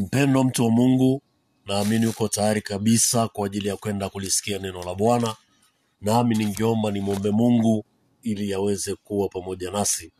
Mpendwa 0.00 0.44
mtu 0.44 0.64
wa 0.64 0.70
Mungu, 0.70 1.22
naamini 1.66 2.06
uko 2.06 2.28
tayari 2.28 2.62
kabisa 2.62 3.28
kwa 3.28 3.46
ajili 3.46 3.68
ya 3.68 3.76
kwenda 3.76 4.08
kulisikia 4.08 4.58
neno 4.58 4.82
la 4.82 4.94
Bwana, 4.94 5.36
nami 6.00 6.36
ningeomba 6.36 6.90
nimwombe 6.90 7.30
Mungu 7.30 7.84
ili 8.22 8.54
aweze 8.54 8.94
kuwa 8.94 9.28
pamoja 9.28 9.70
nasi. 9.70 10.12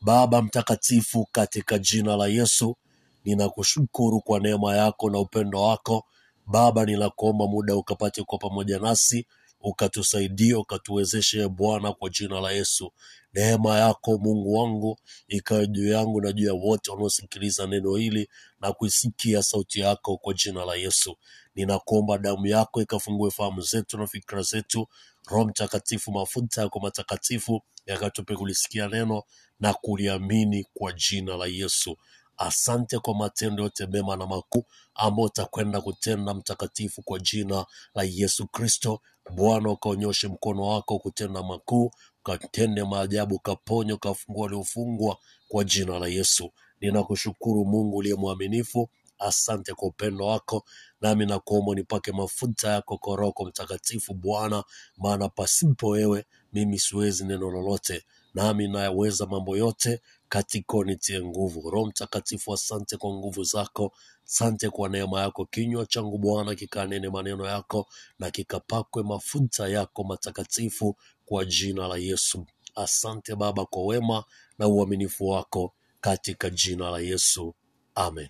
Baba 0.00 0.42
mtakatifu, 0.42 1.28
katika 1.32 1.78
jina 1.78 2.16
la 2.16 2.26
Yesu, 2.26 2.76
ninakushukuru 3.24 4.20
kwa 4.20 4.40
neema 4.40 4.76
yako 4.76 5.10
na 5.10 5.18
upendo 5.18 5.62
wako. 5.62 6.04
Baba, 6.46 6.84
ninakuomba 6.84 7.46
muda 7.46 7.76
ukapate 7.76 8.22
kuwa 8.22 8.38
pamoja 8.38 8.78
nasi, 8.78 9.26
ukatusaidia, 9.68 10.58
ukatuwezeshe 10.58 11.40
e 11.42 11.48
Bwana, 11.48 11.92
kwa 11.92 12.10
jina 12.10 12.40
la 12.40 12.50
Yesu. 12.52 12.92
Neema 13.34 13.78
yako 13.78 14.18
Mungu 14.18 14.54
wangu 14.54 14.98
ikawe 15.28 15.66
juu 15.66 15.88
yangu 15.88 16.20
na 16.20 16.32
juu 16.32 16.46
ya 16.46 16.54
wote 16.54 16.90
wanaosikiliza 16.90 17.66
neno 17.66 17.94
hili 17.96 18.28
na 18.60 18.72
kuisikia 18.72 19.42
sauti 19.42 19.80
yako 19.80 20.16
kwa 20.16 20.34
jina 20.34 20.64
la 20.64 20.74
Yesu. 20.74 21.16
Ninakuomba 21.54 22.18
damu 22.18 22.46
yako 22.46 22.82
ikafungue 22.82 23.30
fahamu 23.30 23.60
zetu 23.60 23.98
na 23.98 24.06
fikra 24.06 24.42
zetu. 24.42 24.88
Roho 25.26 25.44
Mtakatifu, 25.44 26.12
mafuta 26.12 26.60
yako 26.62 26.80
matakatifu 26.80 27.62
yakatupe 27.86 28.36
kulisikia 28.36 28.88
neno 28.88 29.22
na 29.60 29.74
kuliamini 29.74 30.64
kwa 30.74 30.92
jina 30.92 31.36
la 31.36 31.46
Yesu. 31.46 31.96
Asante 32.36 32.98
kwa 32.98 33.14
matendo 33.14 33.62
yote 33.62 33.86
mema 33.86 34.16
na 34.16 34.26
makuu 34.26 34.64
ambayo 34.94 35.26
utakwenda 35.26 35.80
kutenda 35.80 36.34
mtakatifu, 36.34 37.02
kwa 37.02 37.18
jina 37.18 37.66
la 37.94 38.02
Yesu 38.02 38.46
Kristo. 38.46 39.00
Bwana, 39.30 39.70
ukaonyoshe 39.70 40.28
mkono 40.28 40.62
wako 40.62 40.98
kutenda 40.98 41.42
makuu, 41.42 41.90
ukatende 42.20 42.84
maajabu, 42.84 43.38
kaponye, 43.38 43.92
ukafungua 43.92 44.42
waliofungwa 44.42 45.18
kwa 45.48 45.64
jina 45.64 45.98
la 45.98 46.06
Yesu. 46.08 46.50
Ninakushukuru 46.80 47.64
Mungu 47.64 47.96
uliye 47.96 48.14
mwaminifu. 48.14 48.88
Asante 49.18 49.74
kwa 49.74 49.88
upendo 49.88 50.26
wako, 50.26 50.64
nami 51.00 51.26
nakuomba 51.26 51.74
nipake 51.74 52.12
mafuta 52.12 52.68
yako 52.70 52.98
kwa 52.98 53.16
Roho 53.16 53.44
Mtakatifu 53.44 54.14
Bwana, 54.14 54.64
maana 54.96 55.28
pasipo 55.28 55.88
wewe 55.88 56.24
mimi 56.52 56.78
siwezi 56.78 57.24
neno 57.24 57.50
lolote, 57.50 58.04
nami 58.36 58.68
nayaweza 58.68 59.26
mambo 59.26 59.56
yote 59.56 60.00
katika 60.28 60.76
unitie 60.76 61.22
nguvu. 61.22 61.70
Roho 61.70 61.86
Mtakatifu, 61.86 62.54
asante 62.54 62.96
kwa 62.96 63.10
nguvu 63.10 63.44
zako, 63.44 63.92
asante 64.26 64.70
kwa 64.70 64.88
neema 64.88 65.20
yako. 65.20 65.44
Kinywa 65.46 65.86
changu 65.86 66.18
Bwana 66.18 66.54
kikanene 66.54 67.08
maneno 67.08 67.46
yako 67.46 67.86
na 68.18 68.30
kikapakwe 68.30 69.02
mafuta 69.02 69.68
yako 69.68 70.04
matakatifu 70.04 70.96
kwa 71.26 71.44
jina 71.44 71.88
la 71.88 71.96
Yesu. 71.96 72.46
Asante 72.74 73.34
Baba 73.36 73.64
kwa 73.66 73.84
wema 73.84 74.24
na 74.58 74.68
uaminifu 74.68 75.28
wako 75.28 75.74
katika 76.00 76.50
jina 76.50 76.90
la 76.90 76.98
Yesu, 76.98 77.54
amen. 77.94 78.28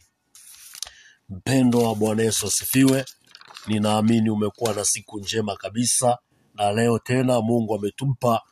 Mpendo 1.29 1.79
wa 1.79 1.95
Bwana 1.95 2.23
Yesu 2.23 2.47
asifiwe. 2.47 3.05
Ninaamini 3.67 4.31
umekuwa 4.31 4.75
na 4.75 4.85
siku 4.85 5.19
njema 5.21 5.57
kabisa, 5.57 6.19
na 6.55 6.73
leo 6.73 6.99
tena 6.99 7.41
Mungu 7.41 7.75
ametupa 7.75 8.43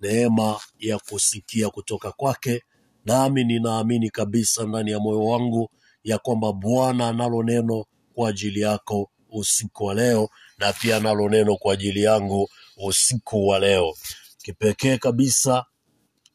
neema 0.00 0.60
ya 0.78 0.98
kusikia 0.98 1.70
kutoka 1.70 2.12
kwake, 2.12 2.62
nami 3.04 3.44
ninaamini 3.44 4.10
kabisa 4.10 4.64
ndani 4.64 4.90
ya 4.90 4.98
moyo 5.00 5.24
wangu 5.24 5.70
ya 6.04 6.18
kwamba 6.18 6.52
Bwana 6.52 7.08
analo 7.08 7.42
neno 7.42 7.84
kwa 8.14 8.28
ajili 8.28 8.60
yako 8.60 9.10
usiku 9.30 9.84
wa 9.84 9.94
leo, 9.94 10.28
na 10.58 10.72
pia 10.72 10.96
analo 10.96 11.28
neno 11.28 11.56
kwa 11.56 11.72
ajili 11.74 12.02
yangu 12.02 12.48
usiku 12.76 13.46
wa 13.48 13.58
leo. 13.58 13.94
Kipekee 14.42 14.96
kabisa, 14.98 15.64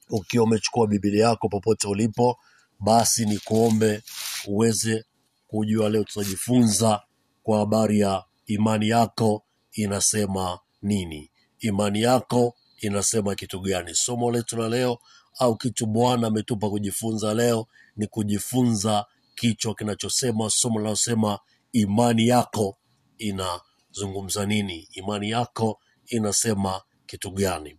ukiwa 0.09 0.43
umechukua 0.43 0.87
Biblia 0.87 1.25
yako 1.27 1.49
popote 1.49 1.87
ulipo, 1.87 2.37
basi 2.79 3.25
ni 3.25 3.37
kuombe 3.37 4.01
uweze 4.47 5.05
kujua 5.47 5.89
leo 5.89 6.03
tutajifunza 6.03 7.01
kwa 7.43 7.59
habari 7.59 7.99
ya 7.99 8.23
imani 8.45 8.89
yako 8.89 9.43
inasema 9.73 10.59
nini. 10.81 11.31
Imani 11.59 12.01
yako 12.01 12.55
inasema 12.87 13.35
kitu 13.35 13.59
gani? 13.59 13.95
Somo 13.95 14.31
letu 14.31 14.57
la 14.57 14.69
leo 14.69 14.99
au 15.39 15.55
kitu 15.57 15.85
Bwana 15.85 16.27
ametupa 16.27 16.69
kujifunza 16.69 17.33
leo 17.33 17.67
ni 17.95 18.07
kujifunza 18.07 19.05
kichwa 19.35 19.75
kinachosema, 19.75 20.49
somo 20.49 20.79
linalosema 20.79 21.39
imani 21.71 22.27
yako 22.27 22.77
inazungumza 23.17 24.45
nini? 24.45 24.87
Imani 24.91 25.29
yako 25.29 25.79
inasema 26.07 26.81
kitu 27.05 27.31
gani? 27.31 27.77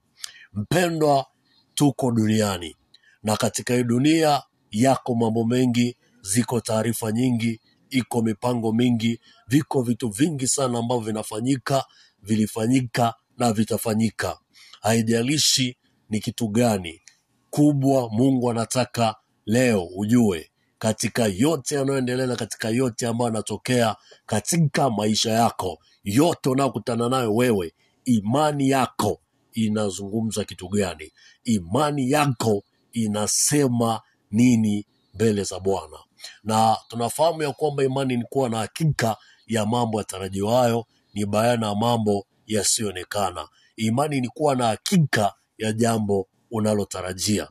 Mpendwa, 0.53 1.27
tuko 1.75 2.11
duniani 2.13 2.77
na 3.23 3.37
katika 3.37 3.75
hii 3.75 3.83
dunia 3.85 4.43
yako 4.71 5.15
mambo 5.15 5.45
mengi, 5.45 5.97
ziko 6.23 6.61
taarifa 6.61 7.13
nyingi, 7.13 7.61
iko 7.91 8.23
mipango 8.23 8.73
mingi, 8.73 9.21
viko 9.47 9.83
vitu 9.83 10.09
vingi 10.09 10.47
sana 10.49 10.79
ambavyo 10.79 11.05
vinafanyika, 11.05 11.85
vilifanyika 12.23 13.15
na 13.39 13.53
vitafanyika. 13.53 14.39
Haijalishi 14.85 15.77
ni 16.11 16.21
kitu 16.21 16.49
gani 16.49 17.01
kubwa, 17.51 18.09
Mungu 18.13 18.51
anataka 18.51 19.17
leo 19.47 19.85
ujue 19.97 20.51
katika 20.79 21.27
yote 21.27 21.75
yanayoendelea 21.75 22.27
na 22.27 22.37
katika 22.37 22.69
yote 22.69 23.07
ambayo 23.07 23.29
yanatokea 23.29 23.97
katika 24.27 24.91
maisha 24.91 25.33
yako, 25.33 25.79
yote 26.05 26.49
unayokutana 26.51 27.09
nayo 27.09 27.35
wewe, 27.35 27.73
imani 28.05 28.69
yako 28.69 29.21
inazungumza 29.53 30.45
kitu 30.45 30.69
gani? 30.69 31.13
Imani 31.45 32.11
yako 32.11 32.63
inasema 32.93 34.01
nini 34.31 34.87
mbele 35.15 35.43
za 35.45 35.61
Bwana? 35.61 35.99
Na 36.45 36.77
tunafahamu 36.89 37.43
ya 37.43 37.53
kwamba 37.53 37.85
imani 37.85 38.17
ni 38.17 38.25
kuwa 38.25 38.49
na 38.49 38.59
hakika 38.59 39.17
ya 39.47 39.67
mambo 39.67 39.99
yatarajiwayo, 39.99 40.87
ni 41.15 41.27
bayana 41.27 41.67
ya 41.69 41.75
mambo 41.75 42.27
yasiyoonekana. 42.47 43.49
Imani 43.77 44.21
ni 44.21 44.29
kuwa 44.29 44.55
na 44.57 44.67
hakika 44.67 45.35
ya 45.59 45.73
jambo 45.73 46.29
unalotarajia. 46.51 47.49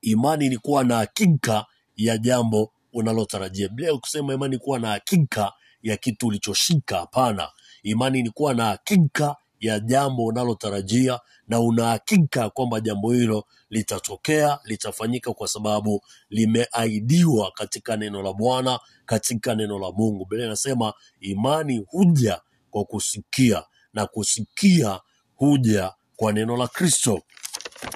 Imani 0.00 0.48
ni 0.48 0.58
kuwa 0.58 0.84
na 0.84 0.96
hakika 0.96 1.66
ya 1.96 2.18
jambo 2.18 2.72
unalotarajia. 2.92 3.68
Bila 3.68 3.96
kusema 3.98 4.34
imani 4.34 4.54
ni 4.54 4.58
kuwa 4.58 4.78
na 4.78 4.88
hakika 4.88 5.52
ya 5.82 5.96
kitu 5.96 6.26
ulichoshika, 6.26 6.98
hapana. 6.98 7.48
Imani 7.82 8.22
ni 8.22 8.30
kuwa 8.30 8.54
na 8.54 8.64
hakika 8.64 9.36
ya 9.60 9.80
jambo 9.80 10.24
unalotarajia 10.24 11.20
na 11.48 11.60
una 11.60 11.84
hakika 11.88 12.50
kwamba 12.50 12.80
jambo 12.80 13.12
hilo 13.12 13.44
litatokea, 13.70 14.58
litafanyika 14.64 15.32
kwa 15.32 15.48
sababu 15.48 16.02
limeahidiwa 16.30 17.50
katika 17.50 17.96
neno 17.96 18.22
la 18.22 18.32
Bwana, 18.32 18.80
katika 19.06 19.54
neno 19.54 19.78
la 19.78 19.90
Mungu. 19.92 20.24
Biblia 20.24 20.46
inasema 20.46 20.92
imani 21.20 21.84
huja 21.88 22.40
kwa 22.70 22.84
kusikia 22.84 23.64
na 23.94 24.06
kusikia 24.06 25.00
huja 25.36 25.92
kwa 26.16 26.32
neno 26.32 26.56
la 26.56 26.68
Kristo. 26.68 27.22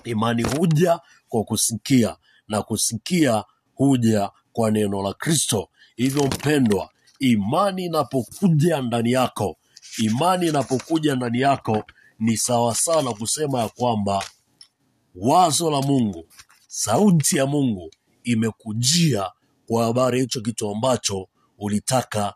Imani 0.04 0.42
huja 0.42 1.00
kwa 1.28 1.44
kusikia 1.44 2.16
na 2.48 2.62
kusikia 2.62 3.44
huja 3.74 4.30
kwa 4.52 4.70
neno 4.70 5.02
la 5.02 5.12
Kristo. 5.14 5.68
Hivyo 5.96 6.24
mpendwa, 6.24 6.90
imani 7.18 7.84
inapokuja 7.84 8.80
ndani 8.82 9.12
yako, 9.12 9.56
imani 9.98 10.46
inapokuja 10.48 11.14
ndani 11.16 11.40
yako 11.40 11.84
ni 12.18 12.36
sawa 12.36 12.74
sana 12.74 13.12
kusema 13.12 13.60
ya 13.60 13.68
kwamba 13.68 14.24
wazo 15.14 15.70
la 15.70 15.82
Mungu, 15.82 16.28
sauti 16.68 17.36
ya 17.36 17.46
Mungu 17.46 17.90
imekujia 18.24 19.30
kwa 19.66 19.84
habari 19.84 20.20
hicho 20.20 20.40
kitu 20.40 20.70
ambacho 20.70 21.28
ulitaka 21.58 22.34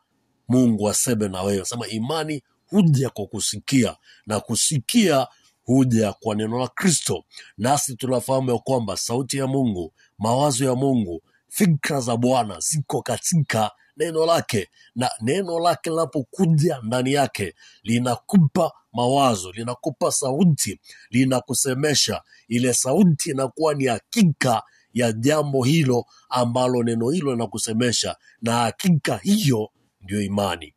Mungu 0.48 0.88
aseme 0.88 1.28
na 1.28 1.42
wewe. 1.42 1.64
Sema 1.64 1.86
imani 1.88 2.42
huja 2.70 3.10
kwa 3.10 3.26
kusikia 3.26 3.96
na 4.26 4.40
kusikia 4.40 5.26
huja 5.64 6.12
kwa 6.12 6.34
neno 6.34 6.58
la 6.58 6.68
Kristo. 6.68 7.24
Nasi 7.58 7.96
tunafahamu 7.96 8.50
ya 8.50 8.58
kwamba 8.58 8.96
sauti 8.96 9.36
ya 9.36 9.46
Mungu, 9.46 9.92
mawazo 10.18 10.64
ya 10.64 10.74
Mungu, 10.74 11.22
fikra 11.48 12.00
za 12.00 12.16
Bwana 12.16 12.60
ziko 12.60 13.02
katika 13.02 13.70
neno 13.96 14.26
lake, 14.26 14.68
na 14.94 15.10
neno 15.20 15.58
lake 15.60 15.90
linapokuja 15.90 16.80
ndani 16.82 17.12
yake 17.12 17.54
linakupa 17.82 18.72
mawazo, 18.92 19.52
linakupa 19.52 20.12
sauti, 20.12 20.80
linakusemesha. 21.10 22.22
Ile 22.48 22.74
sauti 22.74 23.30
inakuwa 23.30 23.74
ni 23.74 23.86
hakika 23.86 24.62
ya 24.94 25.12
jambo 25.12 25.64
hilo 25.64 26.04
ambalo 26.28 26.82
neno 26.82 27.10
hilo 27.10 27.32
linakusemesha, 27.32 28.16
na 28.42 28.52
hakika 28.56 29.16
hiyo 29.16 29.70
ndio 30.00 30.22
imani. 30.22 30.74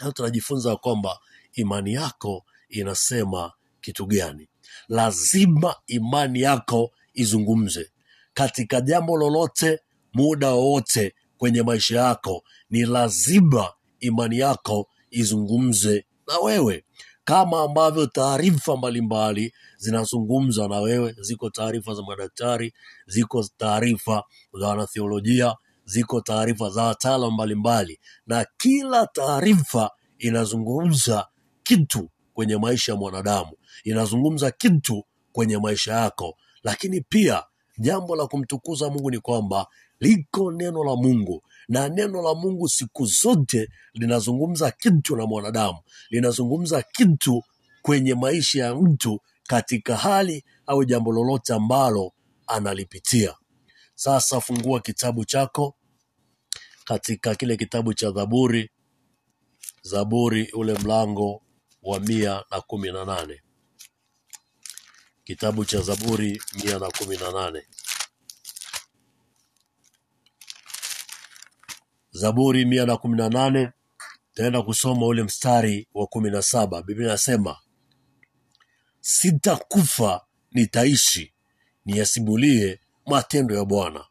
Leo 0.00 0.12
tunajifunza 0.12 0.76
kwamba 0.76 1.18
imani 1.52 1.92
yako 1.92 2.44
inasema 2.68 3.52
kitu 3.80 4.06
gani. 4.06 4.48
Lazima 4.88 5.74
imani 5.86 6.40
yako 6.40 6.90
izungumze 7.14 7.90
katika 8.34 8.80
jambo 8.80 9.16
lolote, 9.16 9.80
muda 10.14 10.50
wowote 10.50 11.14
kwenye 11.38 11.62
maisha 11.62 11.98
yako. 12.00 12.44
Ni 12.70 12.84
lazima 12.84 13.72
imani 14.00 14.38
yako 14.38 14.88
izungumze 15.10 16.04
na 16.28 16.38
wewe, 16.38 16.84
kama 17.24 17.62
ambavyo 17.62 18.06
taarifa 18.06 18.76
mbalimbali 18.76 19.54
zinazungumza 19.76 20.68
na 20.68 20.80
wewe. 20.80 21.16
Ziko 21.20 21.50
taarifa 21.50 21.94
za 21.94 22.02
madaktari, 22.02 22.74
ziko 23.06 23.44
taarifa 23.56 24.22
za 24.60 24.66
wanatheolojia, 24.68 25.54
ziko 25.86 26.20
taarifa 26.20 26.70
za 26.70 26.82
wataalam 26.82 27.34
mbalimbali, 27.34 28.00
na 28.26 28.46
kila 28.56 29.06
taarifa 29.06 29.90
inazungumza 30.18 31.26
kitu 31.62 32.10
kwenye 32.34 32.56
maisha 32.56 32.92
ya 32.92 32.98
mwanadamu, 32.98 33.52
inazungumza 33.84 34.50
kitu 34.50 35.04
kwenye 35.32 35.58
maisha 35.58 35.92
yako. 35.94 36.36
Lakini 36.62 37.00
pia 37.00 37.44
jambo 37.78 38.16
la 38.16 38.26
kumtukuza 38.26 38.90
Mungu 38.90 39.10
ni 39.10 39.18
kwamba 39.18 39.66
liko 40.00 40.52
neno 40.52 40.84
la 40.84 40.96
Mungu, 40.96 41.42
na 41.68 41.88
neno 41.88 42.22
la 42.22 42.34
Mungu 42.34 42.68
siku 42.68 43.06
zote 43.06 43.68
linazungumza 43.94 44.70
kitu 44.70 45.16
na 45.16 45.26
mwanadamu, 45.26 45.78
linazungumza 46.10 46.82
kitu 46.82 47.42
kwenye 47.82 48.14
maisha 48.14 48.64
ya 48.64 48.74
mtu 48.74 49.20
katika 49.46 49.96
hali 49.96 50.44
au 50.66 50.84
jambo 50.84 51.12
lolote 51.12 51.54
ambalo 51.54 52.12
analipitia. 52.46 53.34
Sasa 53.94 54.40
fungua 54.40 54.80
kitabu 54.80 55.24
chako 55.24 55.74
katika 56.86 57.34
kile 57.34 57.56
kitabu 57.56 57.94
cha 57.94 58.10
Zaburi, 58.10 58.70
Zaburi 59.82 60.50
ule 60.52 60.74
mlango 60.74 61.42
wa 61.82 62.00
mia 62.00 62.44
na 62.50 62.60
kumi 62.60 62.92
na 62.92 63.04
nane. 63.04 63.42
Kitabu 65.24 65.64
cha 65.64 65.80
Zaburi 65.80 66.42
mia 66.64 66.78
na 66.78 66.90
kumi 66.90 67.16
na 67.16 67.32
nane. 67.32 67.62
Zaburi 72.10 72.64
mia 72.64 72.86
na 72.86 72.96
kumi 72.96 73.16
na 73.16 73.28
nane 73.28 73.72
taenda 74.34 74.62
kusoma 74.62 75.06
ule 75.06 75.22
mstari 75.22 75.88
wa 75.94 76.06
kumi 76.06 76.30
na 76.30 76.42
saba. 76.42 76.82
Biblia 76.82 77.06
inasema 77.08 77.56
sitakufa 79.00 80.20
nitaishi, 80.50 81.34
niyasimulie 81.84 82.80
matendo 83.06 83.54
ya 83.56 83.64
Bwana. 83.64 84.04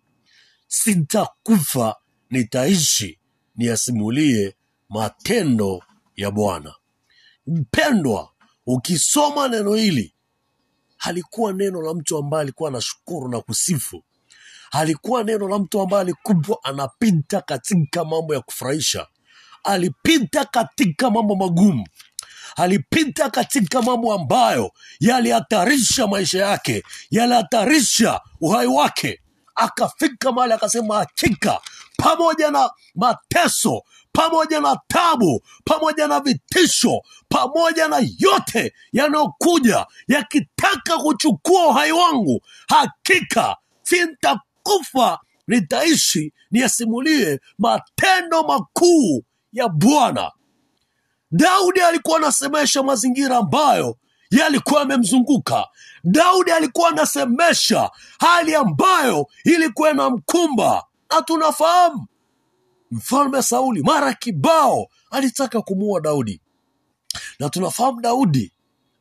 Sitakufa 0.67 1.95
nitaishi, 2.29 3.19
niyasimulie 3.55 4.55
matendo 4.89 5.83
ya 6.15 6.31
Bwana. 6.31 6.73
Mpendwa, 7.47 8.29
ukisoma 8.65 9.47
neno 9.47 9.73
hili, 9.73 10.13
halikuwa 10.97 11.53
neno 11.53 11.81
la 11.81 11.93
mtu 11.93 12.17
ambaye 12.17 12.41
alikuwa 12.41 12.69
anashukuru 12.69 13.27
na 13.29 13.41
kusifu 13.41 14.03
halikuwa 14.71 15.23
neno 15.23 15.47
la 15.47 15.59
mtu 15.59 15.81
ambaye 15.81 16.01
alikuwa 16.01 16.59
anapita 16.63 17.41
katika 17.41 18.05
mambo 18.05 18.33
ya 18.33 18.41
kufurahisha, 18.41 19.07
alipita 19.63 20.45
katika 20.45 21.09
mambo 21.09 21.35
magumu, 21.35 21.87
alipita 22.55 23.29
katika 23.29 23.81
mambo 23.81 24.13
ambayo 24.13 24.71
yalihatarisha 24.99 26.07
maisha 26.07 26.45
yake, 26.45 26.83
yalihatarisha 27.11 28.21
uhai 28.41 28.67
wake. 28.67 29.21
Akafika 29.55 30.31
mahali 30.31 30.53
akasema, 30.53 30.95
hakika 30.97 31.61
pamoja 31.97 32.51
na 32.51 32.69
mateso, 32.95 33.81
pamoja 34.11 34.59
na 34.61 34.77
tabu, 34.87 35.41
pamoja 35.65 36.07
na 36.07 36.19
vitisho, 36.19 37.01
pamoja 37.29 37.87
na 37.87 37.97
yote 38.19 38.73
yanayokuja 38.91 39.85
yakitaka 40.07 40.97
kuchukua 40.97 41.67
uhai 41.67 41.91
wangu, 41.91 42.41
hakika 42.67 43.55
sintakufa, 43.83 45.19
nitaishi 45.47 46.33
niyasimulie 46.51 47.39
matendo 47.57 48.43
makuu 48.43 49.23
ya 49.53 49.67
Bwana. 49.69 50.31
Daudi 51.31 51.81
alikuwa 51.81 52.17
anasemesha 52.17 52.83
mazingira 52.83 53.37
ambayo 53.37 53.97
yalikuwa 54.31 54.81
amemzunguka. 54.81 55.67
Daudi 56.03 56.51
alikuwa 56.51 56.89
anasemesha 56.89 57.91
hali 58.19 58.55
ambayo 58.55 59.27
ilikuwa 59.43 59.91
inamkumba, 59.91 60.83
na 61.15 61.21
tunafahamu 61.21 62.07
mfalme 62.91 63.41
Sauli 63.41 63.81
mara 63.83 64.13
kibao 64.13 64.87
alitaka 65.11 65.61
kumuua 65.61 66.01
Daudi, 66.01 66.41
na 67.39 67.49
tunafahamu 67.49 68.01
Daudi 68.01 68.51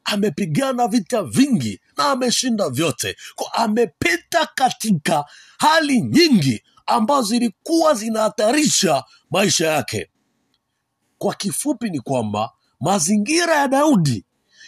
amepigana 0.05 0.89
vita 0.89 1.23
vingi 1.23 1.81
na 1.97 2.05
ameshinda 2.11 2.69
vyote, 2.71 3.17
kwa 3.35 3.55
amepita 3.55 4.49
katika 4.55 5.25
hali 5.59 6.01
nyingi 6.03 6.63
ambazo 6.87 7.23
zilikuwa 7.29 7.95
zinahatarisha 7.95 9.05
maisha 9.31 9.67
yake. 9.67 10.11
Kwa 11.19 11.35
kifupi 11.35 11.91
ni 11.91 12.01
kwamba 12.01 12.51
mazingira 12.81 13.55
ya 13.57 13.69
Daudi 13.69 14.25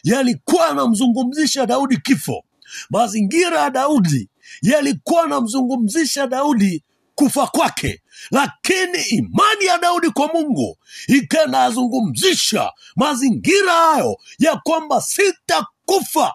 yalikuwa 0.07 0.67
yanamzungumzisha 0.69 1.67
Daudi 1.67 1.97
kifo. 1.97 2.45
Mazingira 2.91 3.61
ya 3.61 3.71
Daudi 3.71 4.29
yalikuwa 4.63 5.21
yanamzungumzisha 5.23 6.27
Daudi 6.27 6.85
kufa 7.15 7.47
kwake, 7.47 8.03
lakini 8.31 9.03
imani 9.09 9.65
ya 9.65 9.79
Daudi 9.79 10.11
kwa 10.11 10.29
Mungu 10.29 10.79
ikanazungumzisha 11.09 12.73
mazingira 12.97 13.73
hayo 13.73 14.17
ya 14.39 14.57
kwamba 14.57 15.01
sitakufa, 15.03 16.35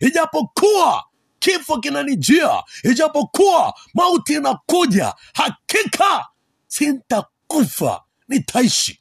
ijapokuwa 0.00 1.04
kifo 1.38 1.78
kinanijia, 1.80 2.62
ijapokuwa 2.84 3.74
mauti 3.94 4.32
inakuja, 4.34 5.14
hakika 5.34 6.26
sintakufa, 6.66 8.02
nitaishi. 8.28 9.00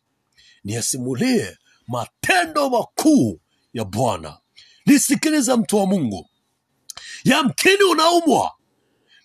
Niyasimulie 0.64 1.58
matendo 1.88 2.70
makuu 2.70 3.40
ya 3.74 3.86
Bwana. 3.86 4.38
Nisikilize 4.86 5.56
mtu 5.56 5.78
wa 5.78 5.86
Mungu, 5.86 6.30
yamkini 7.24 7.84
unaumwa 7.92 8.52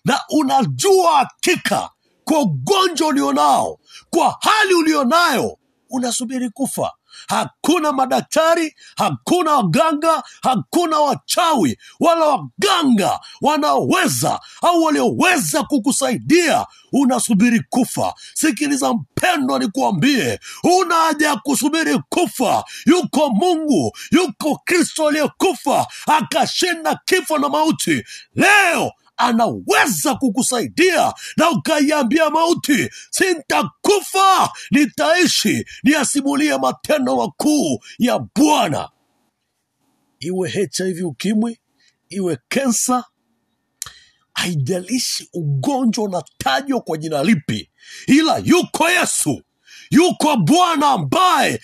na 0.05 0.21
unajua 0.29 1.17
hakika 1.17 1.89
kwa 2.23 2.39
ugonjwa 2.41 3.07
ulionao, 3.07 3.79
kwa 4.09 4.37
hali 4.41 4.73
ulionayo, 4.73 5.57
unasubiri 5.89 6.49
kufa. 6.49 6.91
Hakuna 7.27 7.91
madaktari, 7.91 8.75
hakuna 8.97 9.51
waganga, 9.55 10.23
hakuna 10.41 10.99
wachawi 10.99 11.77
wala 11.99 12.25
waganga 12.25 13.19
wanaoweza 13.41 14.39
au 14.61 14.83
walioweza 14.83 15.63
kukusaidia. 15.63 16.65
Unasubiri 16.95 17.61
kufa. 17.69 18.13
Sikiliza 18.33 18.93
mpendwa, 18.93 19.59
nikuambie, 19.59 20.39
una 20.63 20.95
haja 20.95 21.27
ya 21.27 21.35
kusubiri 21.35 21.99
kufa. 22.09 22.63
Yuko 22.85 23.29
Mungu, 23.29 23.91
yuko 24.11 24.61
Kristo 24.65 25.07
aliyekufa 25.07 25.87
akashinda 26.07 26.99
kifo 27.05 27.37
na 27.37 27.49
mauti. 27.49 28.03
Leo 28.35 28.91
anaweza 29.17 30.15
kukusaidia 30.15 31.13
na 31.37 31.49
ukaiambia 31.51 32.29
mauti, 32.29 32.89
sintakufa, 33.09 34.49
nitaishi 34.71 35.65
niyasimulie 35.83 36.57
matendo 36.57 37.15
makuu 37.15 37.79
ya 37.99 38.19
Bwana. 38.35 38.89
Iwe 40.19 40.49
HIV, 40.49 41.05
ukimwi, 41.05 41.59
iwe 42.09 42.37
kensa, 42.49 43.03
haijalishi 44.33 45.29
ugonjwa 45.33 46.03
unatajwa 46.03 46.81
kwa 46.81 46.97
jina 46.97 47.23
lipi, 47.23 47.69
ila 48.07 48.37
yuko 48.37 48.89
Yesu 48.89 49.41
yuko 49.89 50.37
Bwana 50.37 50.87
ambaye 50.89 51.61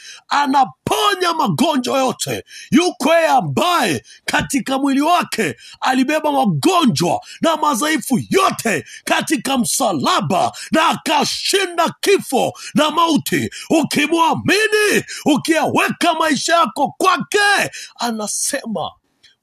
anaponya 0.89 1.33
magonjwa 1.33 1.99
yote. 1.99 2.43
Yuko 2.71 3.13
yeye 3.13 3.27
ambaye 3.27 4.03
katika 4.25 4.77
mwili 4.79 5.01
wake 5.01 5.55
alibeba 5.81 6.31
magonjwa 6.31 7.21
na 7.41 7.57
madhaifu 7.57 8.19
yote 8.29 8.85
katika 9.03 9.57
msalaba 9.57 10.51
na 10.71 10.87
akashinda 10.87 11.95
kifo 12.01 12.53
na 12.73 12.91
mauti. 12.91 13.49
Ukimwamini, 13.69 15.03
ukiyaweka 15.25 16.13
maisha 16.13 16.55
yako 16.55 16.95
kwake, 16.97 17.71
anasema 17.99 18.91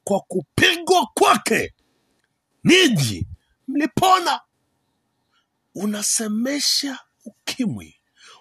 kwa 0.05 0.21
kupigwa 0.21 1.07
kwake 1.15 1.75
ninyi 2.65 3.27
mlipona. 3.69 4.41
Unasemesha 5.75 6.99
ukimwi 7.25 7.96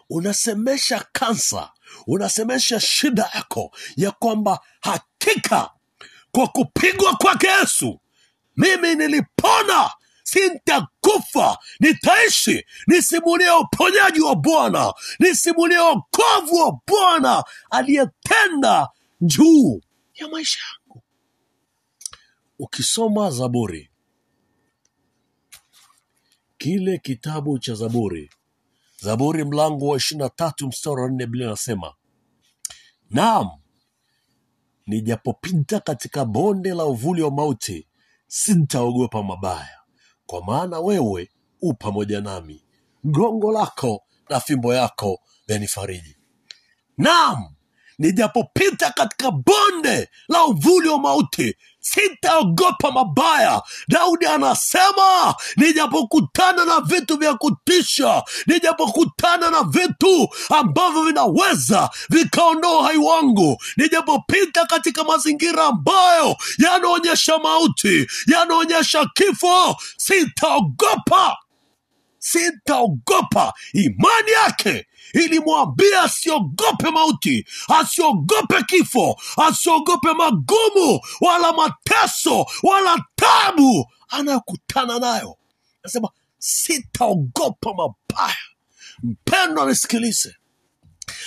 unasemesha 0.10 1.06
kansa, 1.12 1.72
unasemesha 2.08 2.80
shida 2.80 3.30
yako 3.36 3.72
ya 3.96 4.12
kwamba 4.12 4.60
hakika 4.82 5.72
kwa 6.32 6.48
kupigwa 6.48 7.16
kwake 7.16 7.48
Yesu 7.48 8.00
mimi 8.58 8.96
nilipona, 8.96 9.92
sintakufa, 10.24 11.58
nitaishi, 11.80 12.66
nisimulie 12.88 13.52
uponyaji 13.52 14.22
wa 14.22 14.36
Bwana, 14.36 14.94
nisimulie 15.20 15.78
wokovu 15.78 16.56
wa 16.56 16.80
Bwana 16.88 17.44
aliyetenda 17.72 18.88
juu 19.22 19.82
ya 20.14 20.28
maisha 20.28 20.60
yangu. 20.60 21.04
Ukisoma 22.60 23.32
Zaburi, 23.32 23.90
kile 26.58 26.98
kitabu 26.98 27.60
cha 27.60 27.74
Zaburi 27.76 28.30
Zaburi 29.06 29.44
mlango 29.46 29.88
wa 29.88 29.98
ishirini 29.98 30.24
na 30.24 30.30
tatu 30.30 30.68
mstari 30.68 31.02
wa 31.02 31.10
nne 31.10 31.26
Biblia 31.26 31.48
inasema 31.48 31.94
naam, 33.10 33.50
nijapopita 34.88 35.80
katika 35.80 36.26
bonde 36.26 36.74
la 36.74 36.86
uvuli 36.86 37.22
wa 37.22 37.32
mauti, 37.32 37.88
sintaogopa 38.28 39.24
mabaya, 39.24 39.80
kwa 40.26 40.46
maana 40.46 40.80
wewe 40.80 41.30
u 41.62 41.74
pamoja 41.74 42.22
nami, 42.22 42.64
gongo 43.04 43.52
lako 43.52 44.04
na 44.30 44.40
fimbo 44.40 44.74
yako 44.74 45.20
vyanifariji. 45.48 46.18
Naam, 46.98 47.55
nijapopita 48.00 48.90
katika 48.92 49.32
bonde 49.32 50.10
la 50.30 50.44
uvuli 50.44 50.90
wa 50.90 51.00
mauti 51.00 51.56
sitaogopa 51.80 52.92
mabaya. 52.92 53.62
Daudi 53.88 54.26
anasema 54.26 55.36
nijapokutana 55.58 56.66
na 56.66 56.80
vitu 56.82 57.18
vya 57.18 57.34
kutisha, 57.34 58.24
nijapokutana 58.48 59.50
na 59.52 59.64
vitu 59.64 60.28
ambavyo 60.50 61.04
vinaweza 61.04 61.90
vikaondoa 62.10 62.80
uhai 62.80 62.98
wangu, 62.98 63.58
nijapopita 63.78 64.66
katika 64.66 65.04
mazingira 65.04 65.64
ambayo 65.66 66.36
yanaonyesha 66.58 67.38
mauti, 67.38 68.08
yanaonyesha 68.28 69.06
kifo, 69.14 69.76
sitaogopa 69.98 71.38
sitaogopa. 72.20 73.54
Imani 73.74 74.32
yake 74.46 74.88
ilimwambia 75.24 76.02
asiogope 76.02 76.90
mauti, 76.92 77.46
asiogope 77.68 78.64
kifo, 78.64 79.22
asiogope 79.38 80.14
magumu 80.14 81.00
wala 81.22 81.54
mateso 81.54 82.46
wala 82.64 83.04
tabu 83.16 83.92
anayokutana 84.10 85.00
nayo. 85.00 85.38
Anasema 85.84 86.10
sitaogopa 86.38 87.74
mabaya. 87.74 88.38
Mpendwa, 89.04 89.66
nisikilize 89.66 90.36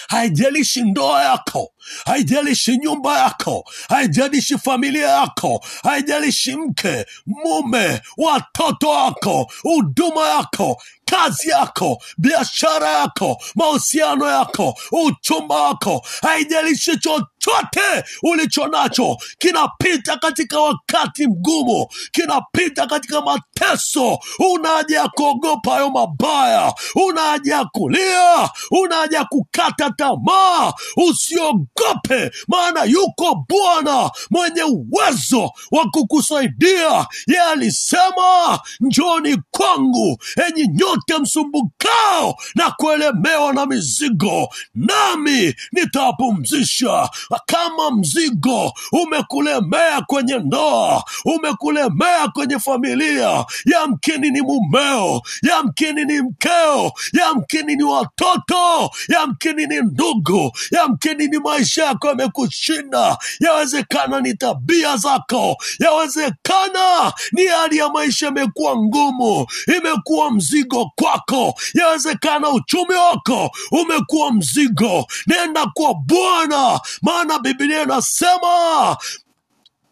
haijalishi 0.08 0.82
ndoa 0.82 1.22
yako, 1.24 1.72
haijalishi 2.06 2.76
nyumba 2.78 3.18
yako, 3.18 3.64
haijalishi 3.88 4.58
familia 4.58 5.08
yako, 5.08 5.64
haijalishi 5.82 6.56
mke, 6.56 7.06
mume, 7.26 8.00
watoto 8.16 8.88
wako, 8.88 9.52
huduma 9.62 10.28
yako, 10.28 10.82
kazi 11.10 11.48
yako, 11.48 12.02
biashara 12.18 12.88
yako, 12.90 13.42
mahusiano 13.54 14.28
yako, 14.30 14.74
uchumba 14.92 15.62
wako, 15.62 16.06
haijalishi 16.22 16.96
chochote 16.98 18.04
ulicho 18.22 18.66
nacho, 18.66 19.16
kinapita 19.38 20.16
katika 20.16 20.60
wakati 20.60 21.26
mgumu, 21.26 21.86
kinapita 22.12 22.86
katika 22.86 23.20
mateso. 23.20 24.18
Una 24.52 24.68
haja 24.68 25.00
ya 25.00 25.08
kuogopa 25.08 25.72
hayo 25.72 25.90
mabaya, 25.90 26.74
una 26.94 27.20
haja 27.20 27.54
ya 27.56 27.64
kulia, 27.64 28.50
una 28.70 28.96
haja 28.96 29.18
ya 29.18 29.24
kukata 29.24 29.90
tamaa. 29.90 30.72
Usiogope, 30.96 32.30
maana 32.48 32.84
yuko 32.84 33.44
Bwana 33.48 34.10
mwenye 34.30 34.62
uwezo 34.62 35.50
wa 35.70 35.84
kukusaidia. 35.90 37.06
Yeye 37.26 37.40
alisema, 37.52 38.60
njoni 38.80 39.36
kwangu 39.50 40.18
enyi 40.48 40.66
nyote 40.68 40.97
msumbukao 41.20 42.36
na 42.54 42.70
kuelemewa 42.70 43.52
na 43.52 43.66
mizigo, 43.66 44.48
nami 44.74 45.54
nitawapumzisha. 45.72 47.08
Kama 47.46 47.90
mzigo 47.90 48.72
umekulemea 48.92 50.00
kwenye 50.06 50.38
ndoa, 50.38 51.04
umekulemea 51.24 52.28
kwenye 52.28 52.58
familia, 52.58 53.44
yamkini 53.64 54.30
ni 54.30 54.40
mumeo, 54.42 55.22
yamkini 55.42 56.04
ni 56.04 56.20
mkeo, 56.22 56.92
yamkini 57.12 57.76
ni 57.76 57.82
watoto, 57.82 58.90
yamkini 59.08 59.66
ni 59.66 59.80
ndugu, 59.80 60.52
yamkini 60.70 61.26
ni 61.28 61.38
maisha 61.38 61.84
yako 61.84 62.08
yamekushinda, 62.08 63.18
yawezekana 63.40 64.20
ni 64.20 64.34
tabia 64.34 64.96
zako, 64.96 65.56
yawezekana 65.80 67.12
ni 67.32 67.46
hali 67.46 67.76
ya 67.76 67.88
maisha 67.88 68.28
imekuwa 68.28 68.76
ngumu, 68.76 69.46
imekuwa 69.78 70.30
mzigo 70.30 70.87
kwako, 70.94 71.54
yawezekana 71.74 72.48
uchumi 72.50 72.94
wako 72.94 73.50
umekuwa 73.72 74.32
mzigo. 74.32 75.06
Nenda 75.26 75.66
kwa 75.66 75.94
Bwana, 75.94 76.80
maana 77.02 77.38
Biblia 77.38 77.82
inasema 77.82 78.96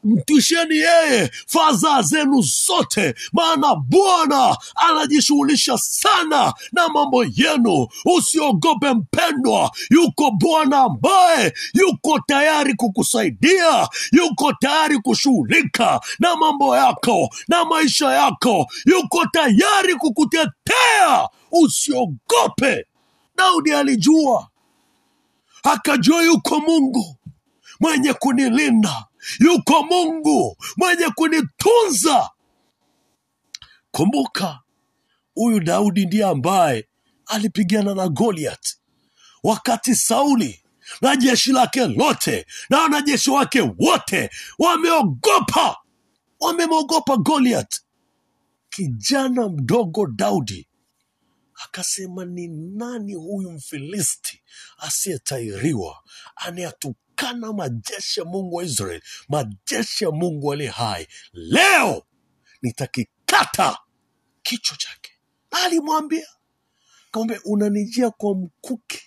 mtisheni 0.05 0.77
yeye 0.77 1.31
fadhaa 1.47 2.03
zenu 2.03 2.43
zote, 2.43 3.15
maana 3.33 3.75
Bwana 3.75 4.57
anajishughulisha 4.75 5.79
sana 5.79 6.55
na 6.73 6.89
mambo 6.89 7.25
yenu. 7.25 7.89
Usiogope 8.05 8.95
mpendwa, 8.95 9.71
yuko 9.91 10.31
Bwana 10.31 10.79
ambaye 10.79 11.53
yuko 11.75 12.19
tayari 12.27 12.75
kukusaidia, 12.75 13.89
yuko 14.13 14.53
tayari 14.53 14.99
kushughulika 14.99 16.01
na 16.19 16.37
mambo 16.37 16.77
yako 16.77 17.35
na 17.49 17.65
maisha 17.65 18.13
yako, 18.13 18.67
yuko 18.87 19.27
tayari 19.33 19.95
kukutetea. 20.77 21.29
Usiogope. 21.51 22.87
Daudi 23.37 23.73
alijua, 23.73 24.49
akajua 25.63 26.23
yuko 26.25 26.61
Mungu 26.61 27.17
mwenye 27.81 28.13
kunilinda, 28.13 29.07
yuko 29.41 29.83
Mungu 29.83 30.57
mwenye 30.77 31.05
kunitunza. 31.15 32.31
Kumbuka, 33.91 34.61
huyu 35.35 35.61
Daudi 35.61 36.07
ndiye 36.07 36.25
ambaye 36.25 36.89
alipigana 37.27 37.95
na 37.95 38.09
Goliath 38.09 38.77
wakati 39.43 39.95
Sauli 39.95 40.63
na 41.01 41.17
jeshi 41.17 41.53
lake 41.53 41.87
lote 41.87 42.47
na 42.71 42.79
wanajeshi 42.79 43.31
wake 43.31 43.61
wote 43.79 44.31
wameogopa, 44.59 45.77
wamemwogopa 46.41 47.17
Goliath. 47.17 47.81
Kijana 48.77 49.49
mdogo 49.49 50.07
Daudi 50.07 50.69
akasema, 51.65 52.25
ni 52.25 52.49
nani 52.49 53.15
huyu 53.15 53.51
Mfilisti 53.53 54.43
asiyetairiwa 54.79 56.03
anayetukana 56.37 57.53
majeshi 57.53 58.21
ya 58.21 58.27
Mungu 58.27 58.57
wa 58.57 58.65
Israeli, 58.65 59.03
majeshi 59.29 60.05
ya 60.05 60.11
Mungu 60.11 60.53
aliye 60.53 60.71
hai? 60.71 61.07
Leo 61.33 62.03
nitakikata 62.63 63.79
kichwa 64.43 64.77
chake. 64.77 65.13
Alimwambia 65.51 66.27
kamwambia, 67.11 67.41
unanijia 67.45 68.11
kwa 68.11 68.35
mkuki 68.35 69.03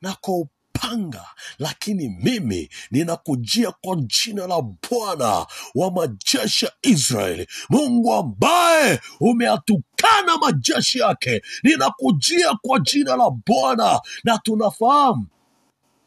na 0.00 0.14
kwa 0.14 0.46
upanga, 0.84 1.24
lakini 1.58 2.08
mimi 2.22 2.68
ninakujia 2.90 3.70
kwa 3.70 3.96
jina 3.96 4.46
la 4.46 4.62
Bwana 4.90 5.46
wa 5.74 5.90
majeshi 5.90 6.64
ya 6.64 6.72
Israeli, 6.82 7.46
Mungu 7.70 8.14
ambaye 8.14 9.00
umeatukana 9.20 10.36
majeshi 10.40 10.98
yake. 10.98 11.42
Ninakujia 11.62 12.54
kwa 12.62 12.78
jina 12.78 13.16
la 13.16 13.30
Bwana. 13.46 14.00
Na 14.24 14.38
tunafahamu 14.38 15.26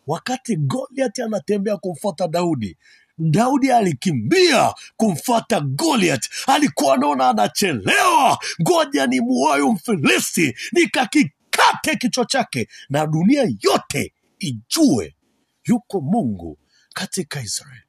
wakati 0.07 0.55
Goliati 0.55 1.21
anatembea 1.21 1.77
kumfuata 1.77 2.27
Daudi, 2.27 2.77
Daudi 3.17 3.71
alikimbia 3.71 4.73
kumfuata 4.97 5.59
Goliath. 5.59 6.25
Alikuwa 6.47 6.93
anaona 6.95 7.29
anachelewa, 7.29 8.39
ngoja 8.61 9.07
ni 9.07 9.19
muoyo 9.21 9.71
Mfilisti 9.71 10.55
nikakikate 10.71 11.95
kichwa 11.99 12.25
chake, 12.25 12.67
na 12.89 13.05
dunia 13.07 13.41
yote 13.61 14.13
ijue 14.47 15.15
yuko 15.67 16.01
Mungu 16.01 16.59
katika 16.93 17.41
Israeli. 17.41 17.82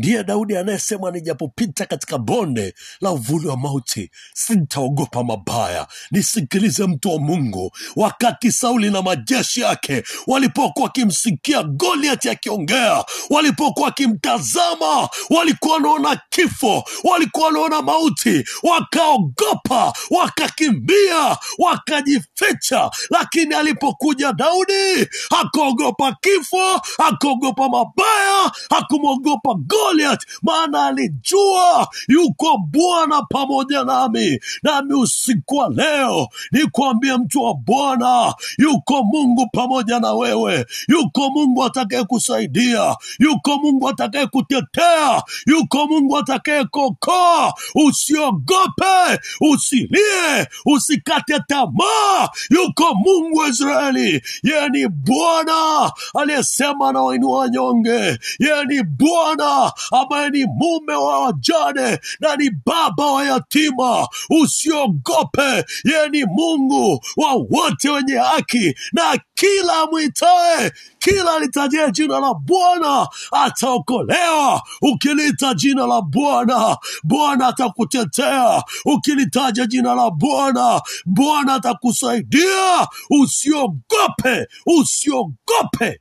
Ndiye 0.00 0.24
Daudi 0.24 0.56
anayesema 0.56 1.10
nijapopita 1.10 1.86
katika 1.86 2.18
bonde 2.18 2.74
la 3.00 3.10
uvuli 3.10 3.48
wa 3.48 3.56
mauti 3.56 4.10
sintaogopa 4.34 5.24
mabaya. 5.24 5.86
Nisikilize 6.10 6.86
mtu 6.86 7.08
wa 7.12 7.18
Mungu, 7.18 7.70
wakati 7.96 8.52
Sauli 8.52 8.90
na 8.90 9.02
majeshi 9.02 9.60
yake 9.60 10.02
walipokuwa 10.26 10.84
wakimsikia 10.84 11.62
goliati 11.62 12.30
akiongea, 12.30 13.04
walipokuwa 13.30 13.86
wakimtazama, 13.86 15.08
walikuwa 15.30 15.74
wanaona 15.74 16.20
kifo, 16.30 16.84
walikuwa 17.04 17.46
wanaona 17.46 17.82
mauti, 17.82 18.44
wakaogopa, 18.62 19.92
wakakimbia, 20.10 21.36
wakajificha. 21.58 22.90
Lakini 23.10 23.54
alipokuja 23.54 24.32
Daudi, 24.32 25.08
hakuogopa 25.30 26.16
kifo, 26.20 26.80
hakuogopa 26.98 27.68
mabaya, 27.68 28.52
hakumwogopa 28.70 29.54
Goliath, 29.90 30.22
maana 30.42 30.86
alijua 30.86 31.88
yuko 32.08 32.58
Bwana 32.58 33.22
pamoja 33.22 33.84
nami. 33.84 34.40
Nami 34.62 34.94
usiku 34.94 35.56
wa 35.56 35.68
leo 35.68 36.28
nikuambie, 36.52 37.16
mtu 37.16 37.42
wa 37.42 37.54
Bwana, 37.54 38.34
yuko 38.58 39.02
Mungu 39.04 39.46
pamoja 39.52 40.00
na 40.00 40.12
wewe, 40.14 40.66
yuko 40.88 41.30
Mungu 41.30 41.64
atakaye 41.64 42.04
kusaidia, 42.04 42.96
yuko 43.18 43.56
Mungu 43.58 43.88
atakaye 43.88 44.26
kutetea, 44.26 45.22
yuko 45.46 45.86
Mungu 45.86 46.18
atakaye 46.18 46.64
kuokoa. 46.64 47.54
Usiogope, 47.74 49.20
usilie, 49.40 50.48
usikate 50.66 51.40
tamaa. 51.48 52.28
Yuko 52.50 52.94
Mungu 52.94 53.38
wa 53.38 53.48
Israeli, 53.48 54.22
yeye 54.42 54.68
ni 54.68 54.88
Bwana 54.88 55.92
aliyesema 56.20 56.92
na 56.92 57.02
wainua 57.02 57.38
wanyonge, 57.38 58.18
yeye 58.38 58.64
ni 58.68 58.82
Bwana 58.82 59.72
ambaye 59.92 60.30
ni 60.30 60.44
mume 60.46 60.94
wa 60.94 61.18
wajane 61.20 61.98
na 62.20 62.36
ni 62.36 62.50
baba 62.66 63.12
wa 63.12 63.24
yatima. 63.24 64.08
Usiogope, 64.42 65.64
yeye 65.84 66.08
ni 66.10 66.24
Mungu 66.24 67.00
wa 67.16 67.34
wote 67.34 67.90
wenye 67.90 68.14
haki, 68.16 68.74
na 68.92 69.18
kila 69.34 69.74
amwitaye, 69.82 70.72
kila 70.98 71.38
litajia 71.38 71.90
jina 71.90 72.20
la 72.20 72.34
Bwana 72.34 73.08
ataokolewa. 73.32 74.62
Ukilita 74.82 75.54
jina 75.54 75.86
la 75.86 76.00
Bwana, 76.02 76.76
Bwana 77.04 77.46
atakutetea. 77.48 78.62
Ukilitaja 78.84 79.66
jina 79.66 79.94
la 79.94 80.10
Bwana, 80.10 80.80
Bwana 81.06 81.54
atakusaidia. 81.54 82.86
Usiogope, 83.10 84.46
usiogope 84.66 86.00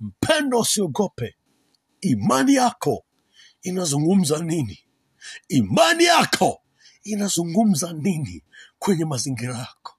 mpendo, 0.00 0.58
usiogope. 0.60 1.34
Imani 2.02 2.54
yako 2.54 3.04
inazungumza 3.62 4.38
nini? 4.42 4.78
Imani 5.48 6.04
yako 6.04 6.62
inazungumza 7.04 7.92
nini 7.92 8.44
kwenye 8.78 9.04
mazingira 9.04 9.58
yako? 9.58 9.94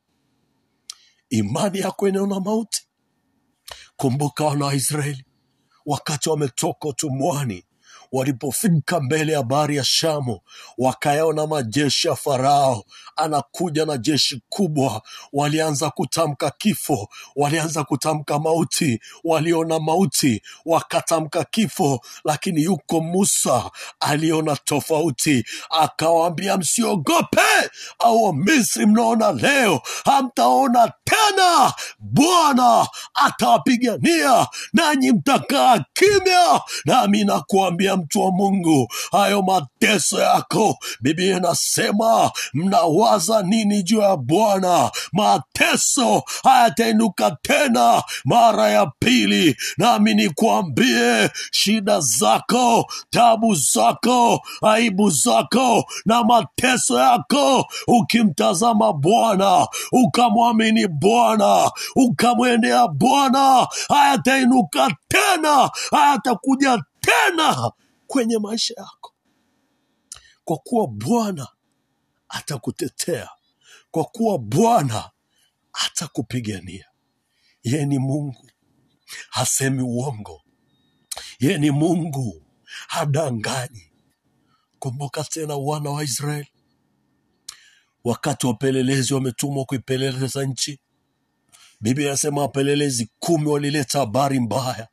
Imani 1.29 1.79
yako 1.79 2.07
inaona 2.07 2.39
mauti? 2.39 2.87
Kumbuka 3.97 4.43
wana 4.45 4.65
wa 4.65 4.75
Israeli 4.75 5.25
wakati 5.85 6.29
wametoka 6.29 6.87
utumwani, 6.87 7.65
walipofika 8.13 8.99
mbele 8.99 9.33
ya 9.33 9.43
bahari 9.43 9.77
ya 9.77 9.83
Shamu, 9.83 10.39
wakayaona 10.77 11.47
majeshi 11.47 12.07
ya 12.07 12.15
Farao 12.15 12.83
anakuja 13.15 13.85
na 13.85 13.97
jeshi 13.97 14.41
kubwa. 14.49 15.01
Walianza 15.33 15.89
kutamka 15.89 16.51
kifo, 16.57 17.09
walianza 17.35 17.83
kutamka 17.83 18.39
mauti, 18.39 18.99
waliona 19.23 19.79
mauti 19.79 20.41
wakatamka 20.65 21.43
kifo, 21.43 22.01
lakini 22.25 22.63
yuko 22.63 23.01
Musa 23.01 23.71
aliona 23.99 24.55
tofauti, 24.55 25.45
akawaambia 25.69 26.57
msiogope, 26.57 27.41
au 27.99 28.23
Wamisri 28.23 28.85
mnaona 28.85 29.31
leo 29.31 29.81
hamtaona 30.05 30.93
tena. 31.03 31.73
Bwana 31.99 32.87
atawapigania 33.13 34.47
nanyi 34.73 35.11
mtakaa 35.11 35.85
kimya. 35.93 36.61
Nami 36.85 37.23
nakuambia 37.23 37.97
mtu 38.03 38.21
wa 38.21 38.31
Mungu, 38.31 38.87
hayo 39.11 39.41
mateso 39.41 40.19
yako, 40.19 40.77
Biblia 41.01 41.37
inasema 41.37 42.31
mnawaza 42.53 43.41
nini 43.41 43.83
juu 43.83 43.99
ya 44.01 44.15
Bwana? 44.17 44.91
Mateso 45.13 46.23
hayatainuka 46.43 47.37
tena 47.41 48.03
mara 48.25 48.69
ya 48.69 48.85
pili. 48.99 49.55
Nami 49.77 50.13
nikuambie, 50.13 51.29
shida 51.51 51.99
zako, 51.99 52.91
tabu 53.09 53.55
zako, 53.55 54.41
aibu 54.61 55.09
zako 55.09 55.85
na 56.05 56.23
mateso 56.23 56.99
yako, 56.99 57.65
ukimtazama 57.87 58.93
Bwana, 58.93 59.67
ukamwamini 59.91 60.87
Bwana, 60.87 61.71
ukamwendea 61.95 62.87
Bwana, 62.87 63.67
hayatainuka 63.89 64.91
tena, 65.07 65.69
hayatakuja 65.91 66.77
tena 67.01 67.71
kwenye 68.13 68.37
maisha 68.37 68.73
yako, 68.77 69.13
kwa 70.45 70.57
kuwa 70.57 70.87
Bwana 70.87 71.47
atakutetea, 72.29 73.29
kwa 73.91 74.03
kuwa 74.05 74.37
Bwana 74.39 75.11
atakupigania. 75.73 76.85
Yeye 77.63 77.85
ni 77.85 77.99
Mungu, 77.99 78.49
hasemi 79.29 79.81
uongo. 79.81 80.41
Yeye 81.39 81.57
ni 81.57 81.71
Mungu, 81.71 82.43
hadanganyi. 82.87 83.91
Kumbuka 84.79 85.23
tena 85.23 85.55
wana 85.55 85.89
wa 85.89 86.03
Israeli 86.03 86.51
wakati 88.03 88.47
wapelelezi 88.47 89.13
wametumwa 89.13 89.65
kuipeleleza 89.65 90.45
nchi. 90.45 90.79
Biblia 91.81 92.07
inasema 92.07 92.41
wapelelezi 92.41 93.09
kumi 93.19 93.47
walileta 93.47 93.99
habari 93.99 94.39
mbaya, 94.39 94.87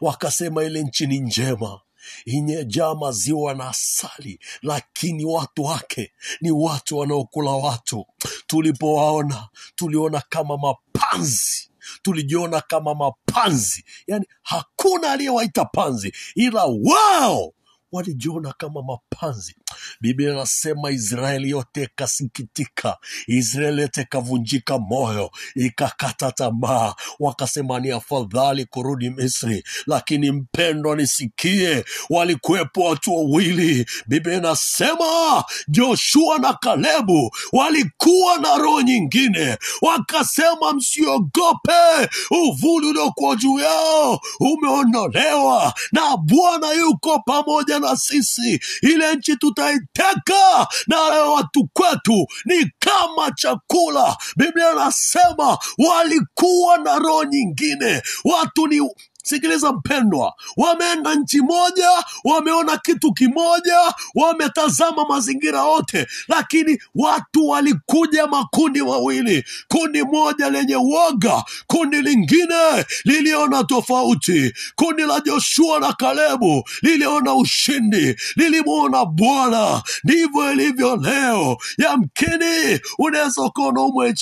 wakasema 0.00 0.64
ile 0.64 0.82
nchi 0.82 1.06
ni 1.06 1.18
njema 1.20 1.80
inyejaa 2.24 2.94
maziwa 2.94 3.54
na 3.54 3.68
asali, 3.68 4.38
lakini 4.62 5.24
watu 5.24 5.64
wake 5.64 6.12
ni 6.40 6.50
watu 6.50 6.98
wanaokula 6.98 7.50
watu. 7.50 8.06
Tulipowaona 8.46 9.48
tuliona 9.74 10.22
kama 10.28 10.56
mapanzi, 10.58 11.70
tulijiona 12.02 12.60
kama 12.60 12.94
mapanzi, 12.94 13.84
yaani 14.06 14.26
hakuna 14.42 15.10
aliyewaita 15.12 15.64
panzi, 15.64 16.12
ila 16.34 16.64
wao 16.64 17.52
walijiona 17.92 18.52
kama 18.52 18.82
mapanzi. 18.82 19.56
Biblia 20.00 20.32
inasema 20.32 20.90
Israeli 20.90 21.50
yote 21.50 21.82
ikasikitika, 21.82 22.96
Israeli 23.26 23.82
yote 23.82 24.00
ikavunjika 24.00 24.78
moyo, 24.78 25.30
ikakata 25.54 26.32
tamaa, 26.32 26.94
wakasema 27.20 27.80
ni 27.80 27.90
afadhali 27.90 28.64
kurudi 28.64 29.10
Misri. 29.10 29.64
Lakini 29.86 30.30
mpendwa, 30.30 30.96
nisikie, 30.96 31.84
walikuwepo 32.10 32.80
watu 32.84 33.14
wawili. 33.16 33.86
Biblia 34.06 34.36
inasema 34.36 35.44
Joshua 35.68 36.38
na 36.38 36.52
Kalebu 36.54 37.30
walikuwa 37.52 38.38
na 38.38 38.56
roho 38.56 38.82
nyingine, 38.82 39.58
wakasema 39.82 40.72
msiogope, 40.74 42.08
uvuli 42.30 42.86
uliokuwa 42.86 43.36
juu 43.36 43.58
yao 43.58 44.20
umeondolewa 44.40 45.74
na 45.92 46.16
Bwana 46.16 46.72
yuko 46.72 47.18
pamoja 47.18 47.78
na 47.80 47.96
sisi. 47.96 48.60
Ile 48.82 49.14
nchi 49.14 49.36
tutaiteka 49.60 50.68
na 50.86 51.00
watu 51.00 51.68
kwetu 51.72 52.26
ni 52.44 52.70
kama 52.78 53.30
chakula. 53.36 54.16
Biblia 54.36 54.70
anasema 54.70 55.58
walikuwa 55.78 56.78
na 56.78 56.98
roho 56.98 57.24
nyingine, 57.24 58.02
watu 58.24 58.66
ni 58.66 58.80
Sikiliza 59.22 59.72
mpendwa, 59.72 60.34
wameenda 60.56 61.14
nchi 61.14 61.40
moja, 61.40 61.90
wameona 62.24 62.76
kitu 62.76 63.12
kimoja, 63.12 63.78
wametazama 64.14 65.04
mazingira 65.08 65.60
yote, 65.60 66.06
lakini 66.28 66.78
watu 66.94 67.48
walikuja 67.48 68.26
makundi 68.26 68.82
mawili, 68.82 69.44
kundi 69.68 70.02
moja 70.02 70.50
lenye 70.50 70.76
uoga, 70.76 71.44
kundi 71.66 72.02
lingine 72.02 72.84
liliona 73.04 73.64
tofauti. 73.64 74.52
Kundi 74.76 75.02
la 75.02 75.20
Joshua 75.20 75.80
na 75.80 75.92
Kalebu 75.92 76.64
liliona 76.82 77.34
ushindi, 77.34 78.16
lilimwona 78.36 79.04
Bwana. 79.04 79.82
Ndivyo 80.04 80.52
ilivyo 80.52 80.96
leo. 80.96 81.56
Yamkini 81.78 82.80
unaweza 82.98 83.42
ukawa 83.42 83.68
unaumwa 83.68 84.12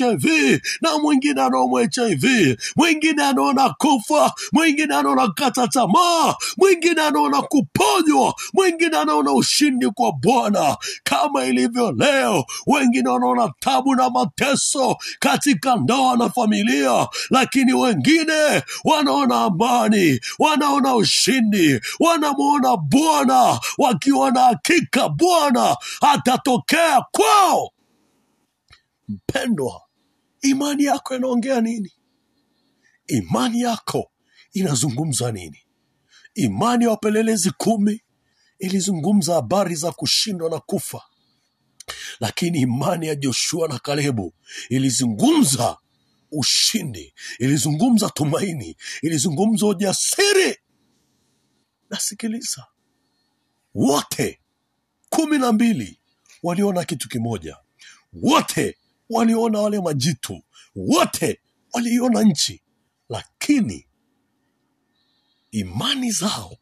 na 0.80 0.98
mwingine 1.02 1.42
anaumwa 1.42 1.82
HIV, 1.82 2.56
mwingine 2.76 3.22
anaona 3.22 3.70
kufa, 3.78 4.32
mwingine 4.52 4.87
anaona 4.94 5.28
kata 5.28 5.68
tamaa, 5.68 6.34
mwingine 6.56 7.02
anaona 7.02 7.42
kuponywa, 7.42 8.34
mwingine 8.54 8.96
anaona 8.96 9.32
ushindi 9.32 9.90
kwa 9.90 10.12
Bwana. 10.12 10.76
Kama 11.04 11.44
ilivyo 11.44 11.92
leo, 11.92 12.44
wengine 12.66 13.08
wanaona 13.08 13.52
tabu 13.60 13.94
na 13.94 14.10
mateso 14.10 14.96
katika 15.18 15.76
ndoa 15.76 16.16
na 16.16 16.28
familia, 16.30 17.08
lakini 17.30 17.72
wengine 17.72 18.62
wanaona 18.84 19.40
amani, 19.40 20.20
wanaona 20.38 20.94
ushindi, 20.96 21.80
wanamwona 22.00 22.76
Bwana 22.76 23.60
wakiwa 23.78 24.30
na 24.30 24.40
hakika 24.40 25.08
Bwana 25.08 25.76
atatokea 26.00 27.02
kwao. 27.12 27.70
Mpendwa, 29.08 29.82
imani 30.42 30.84
yako 30.84 31.16
inaongea 31.16 31.60
nini? 31.60 31.92
Imani 33.06 33.60
yako 33.60 34.10
inazungumza 34.58 35.32
nini? 35.32 35.58
Imani 36.34 36.84
ya 36.84 36.90
wapelelezi 36.90 37.50
kumi 37.50 38.02
ilizungumza 38.58 39.34
habari 39.34 39.74
za 39.74 39.92
kushindwa 39.92 40.50
na 40.50 40.58
kufa, 40.60 41.02
lakini 42.20 42.60
imani 42.60 43.06
ya 43.06 43.14
Joshua 43.14 43.68
na 43.68 43.78
Kalebu 43.78 44.34
ilizungumza 44.68 45.76
ushindi, 46.32 47.14
ilizungumza 47.38 48.10
tumaini, 48.10 48.76
ilizungumza 49.02 49.66
ujasiri. 49.66 50.56
Nasikiliza, 51.90 52.66
wote 53.74 54.40
kumi 55.08 55.38
na 55.38 55.52
mbili 55.52 56.00
waliona 56.42 56.84
kitu 56.84 57.08
kimoja, 57.08 57.56
wote 58.12 58.78
waliona 59.10 59.60
wale 59.60 59.80
majitu, 59.80 60.42
wote 60.76 61.40
waliiona 61.72 62.22
nchi, 62.22 62.62
lakini 63.08 63.87
imani 65.50 66.10
zao 66.10 66.56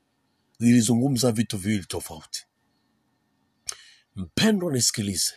zilizungumza 0.59 1.33
vitu 1.33 1.59
viwili 1.59 1.85
tofauti. 1.85 2.47
Mpendwa, 4.17 4.73
nisikilize, 4.73 5.35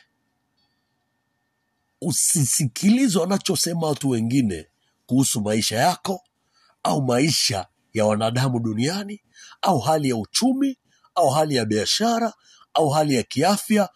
usisikilize 2.01 3.19
wanachosema 3.19 3.87
watu 3.87 4.09
wengine 4.09 4.67
kuhusu 5.05 5.41
maisha 5.41 5.75
yako 5.77 6.23
au 6.83 7.01
maisha 7.01 7.67
ya 7.93 8.05
wanadamu 8.05 8.59
duniani 8.59 9.21
au 9.61 9.79
hali 9.79 10.09
ya 10.09 10.15
uchumi 10.17 10.77
au 11.15 11.29
hali 11.29 11.55
ya 11.55 11.65
biashara 11.65 12.33
au 12.73 12.89
hali 12.89 13.15
ya 13.15 13.23
kiafya. 13.23 13.89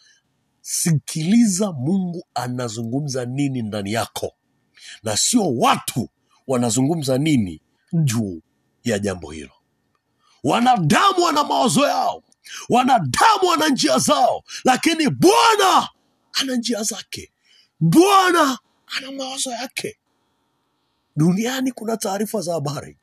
Sikiliza 0.61 1.71
mungu 1.71 2.27
anazungumza 2.33 3.25
nini 3.25 3.61
ndani 3.61 3.91
yako. 3.93 4.33
Na 5.03 5.17
sio 5.17 5.55
watu 5.55 6.09
wanazungumza 6.47 7.17
nini 7.17 7.61
juu 8.03 8.41
ya 8.83 8.99
jambo 8.99 9.31
hilo. 9.31 9.51
Wanadamu 10.43 11.23
wana 11.23 11.43
mawazo 11.43 11.87
yao. 11.87 12.23
Wanadamu 12.69 13.47
wana 13.49 13.67
njia 13.69 13.97
zao. 13.99 14.43
Lakini 14.63 15.09
bwana 15.09 15.89
ana 16.33 16.55
njia 16.55 16.83
zake. 16.83 17.31
Bwana 17.79 18.59
ana 18.97 19.11
mawazo 19.11 19.51
yake. 19.51 19.97
Duniani 21.15 21.71
kuna 21.71 21.97
taarifa 21.97 22.41
za 22.41 22.53
habari. 22.53 22.97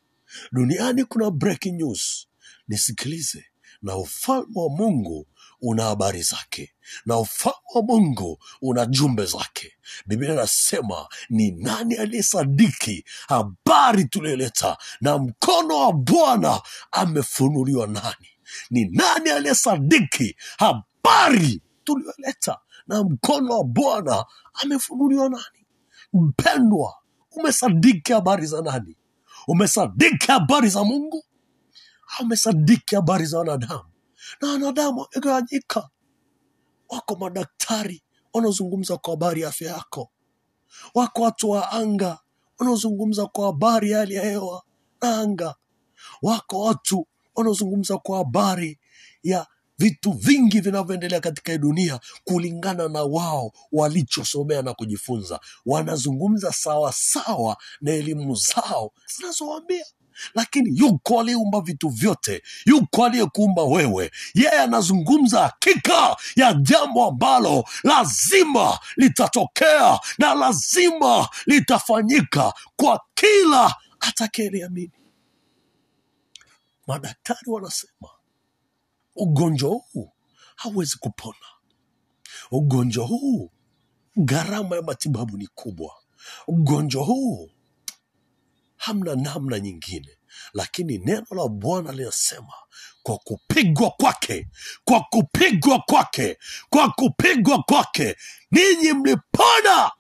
Duniani 0.53 1.05
kuna 1.05 1.31
breaking 1.31 1.77
news. 1.77 2.27
Nisikilize. 2.69 3.45
Na 3.83 3.97
ufalme 3.97 4.53
wa 4.55 4.69
mungu 4.71 5.27
una 5.63 5.83
habari 5.85 6.23
zake 6.23 6.73
na 7.07 7.19
ufalme 7.19 7.57
wa 7.75 7.83
mungu 7.83 8.39
una 8.63 8.87
jumbe 8.87 9.27
zake. 9.27 9.73
Biblia 10.07 10.33
inasema 10.33 11.09
ni 11.31 11.51
nani 11.51 11.95
aliyesadiki 11.95 13.05
habari 13.29 14.05
tulioleta 14.05 14.77
na 15.01 15.19
mkono 15.19 15.77
wa 15.79 15.93
bwana 15.93 16.61
amefunuliwa 16.93 17.87
nani? 17.87 18.29
Ni 18.71 18.85
nani 18.85 19.31
aliyesadiki 19.31 20.37
habari 20.59 21.63
tulioleta 21.85 22.59
na 22.87 23.03
mkono 23.05 23.59
wa 23.59 23.65
bwana 23.65 24.25
amefunuliwa 24.55 25.29
nani? 25.29 25.67
Mpendwa 26.13 26.95
umesadiki 27.31 28.13
habari 28.13 28.47
za 28.47 28.63
nani? 28.63 28.97
Umesadiki 29.49 30.27
habari 30.27 30.69
za 30.69 30.85
mungu? 30.85 31.25
Au 32.19 32.25
umesadiki 32.27 32.95
habari 32.95 33.27
za 33.27 33.39
wanadamu 33.39 33.90
na 34.41 34.49
wanadamu 34.49 35.01
wamegawanyika 35.01 35.89
wako 36.89 37.17
madaktari 37.17 38.03
wanaozungumza 38.33 38.97
kwa 38.97 39.11
habari 39.11 39.41
ya 39.43 39.49
afya 39.49 39.71
yako. 39.73 40.11
Wako 40.95 41.23
watu 41.23 41.51
wa 41.51 41.73
anga 41.73 42.19
wanaozungumza 42.59 43.27
kwa 43.27 43.47
habari 43.47 43.91
ya 43.91 43.99
hali 43.99 44.15
ya 44.15 44.23
hewa 44.25 44.63
na 45.03 45.17
anga. 45.19 45.55
Wako 46.23 46.61
watu 46.61 47.07
wanaozungumza 47.35 47.99
kwa 47.99 48.19
habari 48.19 48.79
ya 49.23 49.47
vitu 49.79 50.13
vingi 50.13 50.61
vinavyoendelea 50.61 51.21
katika 51.21 51.59
dunia 51.59 52.01
kulingana 52.25 52.89
na 52.89 53.03
wao 53.05 53.53
walichosomea 53.73 54.63
na 54.63 54.75
kujifunza. 54.75 55.41
Wanazungumza 55.67 56.53
sawasawa 56.53 56.93
sawa 57.27 57.57
na 57.81 57.93
elimu 57.93 58.35
zao 58.35 58.93
zinazowaambia 59.17 59.85
lakini 60.35 60.79
yuko 60.79 61.21
aliyeumba 61.21 61.61
vitu 61.61 61.89
vyote. 61.89 62.43
Yuko 62.67 63.05
aliyekuumba 63.05 63.63
wewe. 63.65 64.11
Yeye 64.35 64.51
anazungumza 64.51 65.41
hakika 65.43 66.17
ya 66.37 66.53
jambo 66.53 67.07
ambalo 67.09 67.65
lazima 67.85 68.79
litatokea 68.97 69.99
na 70.19 70.35
lazima 70.35 71.29
litafanyika 71.47 72.53
kwa 72.77 73.01
kila 73.15 73.75
atakayeliamini. 74.01 74.93
Madaktari 76.87 77.51
wanasema 77.51 78.09
ugonjwa 79.17 79.71
huu 79.71 80.13
hauwezi 80.57 80.97
kupona. 80.99 81.47
Ugonjwa 82.51 83.07
huu 83.07 83.51
gharama 84.17 84.77
ya 84.77 84.83
matibabu 84.83 85.37
ni 85.37 85.47
kubwa. 85.47 85.95
Ugonjwa 86.47 87.05
huu 87.05 87.51
hamna 88.81 89.15
namna 89.17 89.59
nyingine. 89.59 90.09
Lakini 90.55 90.99
neno 90.99 91.27
la 91.31 91.49
bwana 91.49 91.93
linasema 91.93 92.53
kwa 93.03 93.19
kupigwa 93.19 93.91
kwake 93.91 94.49
kwa 94.85 95.01
kupigwa 95.01 95.79
kwake 95.79 96.39
kwa 96.71 96.91
kupigwa 96.91 97.63
kwake 97.63 98.17
ninyi 98.51 98.93
mlipona. 98.93 99.91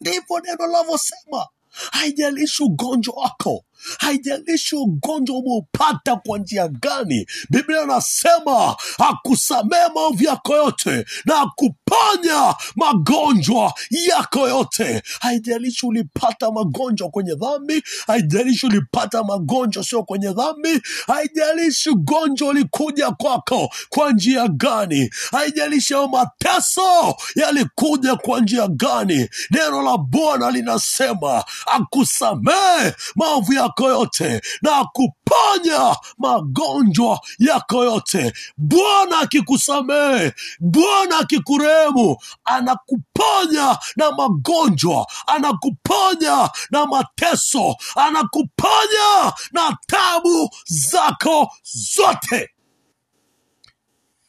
Ndivyo 0.00 0.40
neno 0.40 0.66
linavyosema 0.66 1.46
haijalishi 1.92 2.62
ugonjwa 2.62 3.14
wako 3.16 3.64
haijalishi 3.98 4.76
ugonjwa 4.76 5.36
umeupata 5.38 6.16
kwa 6.16 6.38
njia 6.38 6.68
gani 6.68 7.26
biblia 7.50 7.82
anasema 7.82 8.76
akusamee 8.98 9.88
maovu 9.94 10.24
yako 10.24 10.56
yote 10.56 11.04
na 11.24 11.40
akuponya 11.40 12.54
magonjwa 12.76 13.74
yako 13.90 14.48
yote. 14.48 15.02
Haijalishi 15.20 15.86
ulipata 15.86 16.50
magonjwa 16.50 17.08
kwenye 17.10 17.34
dhambi 17.34 17.82
haijalishi 18.06 18.66
ulipata 18.66 19.24
magonjwa 19.24 19.84
sio 19.84 20.02
kwenye 20.02 20.32
dhambi 20.32 20.82
haijalishi 21.06 21.90
ugonjwa 21.90 22.48
ulikuja 22.48 23.10
kwako 23.10 23.70
kwa 23.88 24.12
njia 24.12 24.48
gani 24.48 25.10
haijalishi 25.30 25.94
ayo 25.94 26.08
mateso 26.08 27.16
yalikuja 27.34 28.16
kwa 28.16 28.40
njia 28.40 28.68
gani. 28.68 29.28
Neno 29.50 29.82
la 29.82 29.96
bwana 29.98 30.50
linasema 30.50 31.44
akusamee 31.66 32.92
maovu 33.16 33.52
yako 33.52 33.67
yote 33.78 34.40
na 34.62 34.84
kuponya 34.84 35.96
magonjwa 36.18 37.20
yako 37.38 37.84
yote. 37.84 38.32
Bwana 38.56 39.18
akikusamehe 39.18 40.32
bwana 40.60 41.18
akikurehemu 41.18 42.16
anakuponya 42.44 43.78
na 43.96 44.12
magonjwa 44.12 45.06
anakuponya 45.26 46.50
na 46.70 46.86
mateso 46.86 47.76
anakuponya 47.96 49.32
na 49.52 49.76
tabu 49.86 50.50
zako 50.66 51.50
zote. 51.62 52.50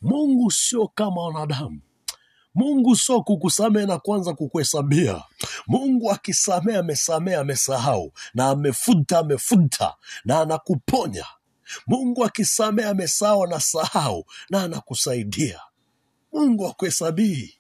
Mungu 0.02 0.52
sio 0.52 0.88
kama 0.88 1.22
wanadamu 1.22 1.82
mungu 2.60 2.96
sio 2.96 3.22
kukusamehe 3.22 3.86
na 3.86 3.98
kwanza 4.00 4.34
kukuhesabia. 4.34 5.24
Mungu 5.68 6.12
akisamehe 6.12 6.78
amesamehe 6.78 7.38
amesahau. 7.38 8.14
Na 8.34 8.50
amefuta 8.50 9.20
amefuta 9.20 9.96
na 10.26 10.40
anakuponya. 10.42 11.26
Mungu 11.88 12.26
akisamehe 12.26 12.90
amesahau 12.90 13.44
anasahau 13.44 14.26
na 14.50 14.64
anakusaidia. 14.64 15.60
Mungu 16.34 16.68
akuhesabii. 16.68 17.54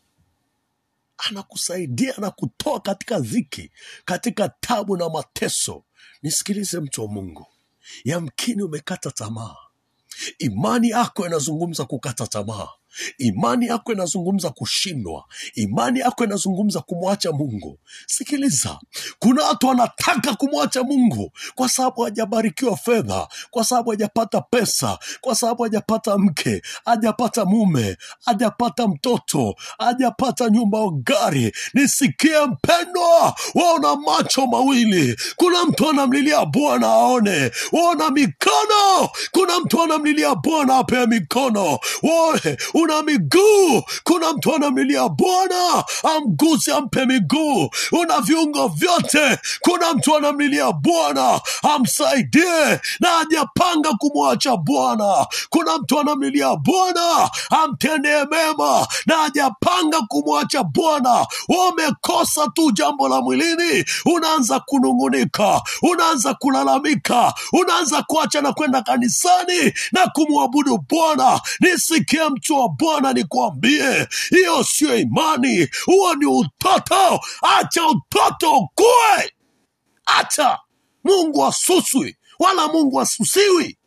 Anakusaidia 1.17 2.13
na 2.17 2.31
kutoa 2.31 2.79
katika 2.79 3.19
dhiki 3.19 3.71
katika 4.05 4.49
tabu 4.49 4.97
na 4.97 5.09
mateso. 5.09 5.83
Nisikilize 6.23 6.79
mtu 6.79 7.01
wa 7.01 7.07
mungu. 7.07 7.47
Yamkini 8.03 8.63
umekata 8.63 9.11
tamaa. 9.11 9.55
Imani 10.39 10.89
yako 10.89 11.25
inazungumza 11.27 11.85
kukata 11.85 12.27
tamaa 12.27 12.67
imani 13.17 13.65
yako 13.67 13.93
inazungumza 13.93 14.49
kushindwa. 14.49 15.23
Imani 15.55 15.99
yako 15.99 16.23
inazungumza 16.23 16.79
kumwacha 16.81 17.31
mungu. 17.31 17.79
Sikiliza. 18.07 18.79
Kuna 19.19 19.43
watu 19.45 19.67
wanataka 19.67 20.35
kumwacha 20.35 20.83
mungu 20.83 21.31
kwa 21.55 21.69
sababu 21.69 22.01
hajabarikiwa 22.01 22.77
fedha 22.77 23.27
kwa 23.51 23.63
sababu 23.63 23.89
hajapata 23.89 24.41
pesa 24.41 24.97
kwa 25.21 25.35
sababu 25.35 25.63
hajapata 25.63 26.17
mke 26.17 26.61
hajapata 26.85 27.45
mume 27.45 27.97
hajapata 28.25 28.87
mtoto 28.87 29.55
hajapata 29.77 30.49
nyumba 30.49 30.77
au 30.77 30.91
gari. 30.91 31.51
Nisikie 31.73 32.45
mpendwa 32.45 33.35
waona 33.55 33.95
macho 33.95 34.47
mawili. 34.47 35.15
Kuna 35.35 35.65
mtu 35.65 35.89
anamlilia 35.89 36.45
bwana 36.45 36.87
aone. 36.87 37.51
Waona 37.71 38.09
mikono. 38.09 39.09
Kuna 39.31 39.59
mtu 39.59 39.83
anamlilia 39.83 40.35
bwana 40.35 40.77
apee 40.77 41.05
mikono. 41.05 41.79
Woe, 42.03 42.57
una 42.81 43.01
miguu 43.03 43.83
kuna 44.03 44.33
mtu 44.33 44.55
anamlilia 44.55 45.09
bwana. 45.09 45.83
Amguse 46.15 46.73
ampe 46.73 47.05
miguu. 47.05 47.69
Una 47.91 48.19
viungo 48.21 48.67
vyote 48.67 49.37
kuna 49.59 49.93
mtu 49.93 50.15
anamlilia 50.17 50.71
bwana. 50.71 51.41
Amsaidie 51.75 52.79
na 52.99 53.07
hajapanga 53.09 53.93
kumwacha 53.93 54.55
bwana. 54.57 55.27
Kuna 55.49 55.77
mtu 55.77 55.99
anamlilia 55.99 56.55
bwana 56.55 57.29
amtendee 57.49 58.25
mema 58.31 58.87
na 59.05 59.15
hajapanga 59.17 60.01
kumwacha 60.07 60.63
bwana. 60.63 61.27
Umekosa 61.47 62.47
tu 62.53 62.71
jambo 62.71 63.07
la 63.09 63.21
mwilini 63.21 63.85
unaanza 64.05 64.59
kunung'unika 64.59 65.61
unaanza 65.81 66.33
kulalamika 66.33 67.33
unaanza 67.53 68.01
kuacha 68.03 68.41
na 68.41 68.53
kwenda 68.53 68.81
kanisani 68.81 69.73
na 69.91 70.07
kumwabudu 70.07 70.77
bwana. 70.89 71.41
Nisikie 71.59 72.29
mtu 72.29 72.59
wa 72.59 72.68
bwana 72.69 73.13
nikwambie 73.13 74.07
hiyo 74.29 74.63
sio 74.63 74.97
imani. 74.97 75.67
Huo 75.85 76.15
ni 76.15 76.25
utoto. 76.25 77.19
Acha 77.41 77.87
utoto 77.87 78.57
ukue. 78.57 79.33
Acha. 80.05 80.59
Mungu 81.03 81.45
asuswi 81.45 82.17
wala 82.39 82.67
mungu 82.67 83.01
asusiwi 83.01 83.77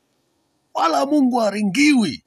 wala 0.74 1.06
mungu 1.06 1.42
aringiwi. 1.42 2.24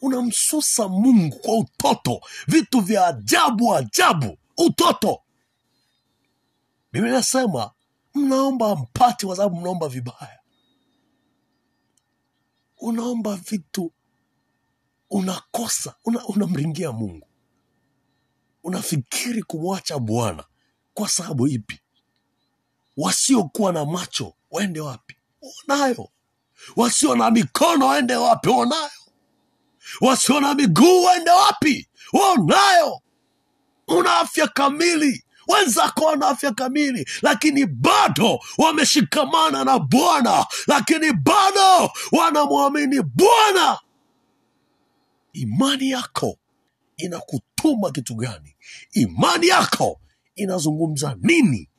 Unamsusa 0.00 0.88
mungu 0.88 1.36
kwa 1.38 1.58
utoto. 1.58 2.20
Vitu 2.46 2.80
vya 2.80 3.06
ajabu 3.06 3.74
ajabu. 3.74 4.38
Utoto. 4.58 5.20
Biblia 6.92 7.12
inasema 7.12 7.70
mnaomba 8.14 8.76
mpati 8.76 9.26
kwa 9.26 9.36
sababu 9.36 9.56
mnaomba 9.60 9.88
vibaya 9.88 10.38
unaomba 12.84 13.36
vitu 13.36 13.92
unakosa 15.10 15.94
una, 16.04 16.26
unamringia 16.26 16.92
mungu. 16.92 17.28
Unafikiri 18.62 19.42
kumwacha 19.42 19.98
bwana 19.98 20.44
kwa 20.94 21.08
sababu 21.08 21.48
ipi? 21.48 21.80
Wasiokuwa 22.96 23.72
na 23.72 23.84
macho 23.84 24.34
waende 24.50 24.80
wapi? 24.80 25.16
Wanayo 25.68 26.08
wasio 26.76 27.14
na 27.16 27.30
mikono 27.30 27.86
waende 27.86 28.16
wapi? 28.16 28.48
Wanayo 28.48 28.90
wasio 30.00 30.40
na 30.40 30.54
miguu 30.54 31.04
waende 31.04 31.30
wapi? 31.30 31.88
Wanayo 32.12 33.00
una 33.88 34.16
afya 34.20 34.48
kamili 34.48 35.23
wenzako 35.48 36.04
wana 36.04 36.28
afya 36.28 36.52
kamili 36.52 37.08
lakini 37.22 37.66
bado 37.66 38.38
wameshikamana 38.58 39.64
na 39.64 39.78
bwana. 39.78 40.46
Lakini 40.66 41.12
bado 41.12 41.90
wanamwamini 42.12 43.02
bwana. 43.02 43.80
Imani 45.32 45.90
yako 45.90 46.38
inakutuma 46.96 47.90
kitu 47.90 48.14
gani? 48.14 48.56
Imani 48.92 49.46
yako 49.48 50.00
inazungumza 50.34 51.16
nini? 51.20 51.70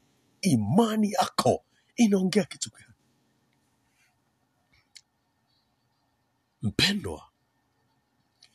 Imani 0.42 1.12
yako 1.12 1.66
inaongea 1.96 2.44
kitu 2.44 2.70
gani? 2.72 2.86
Mpendwa 6.62 7.24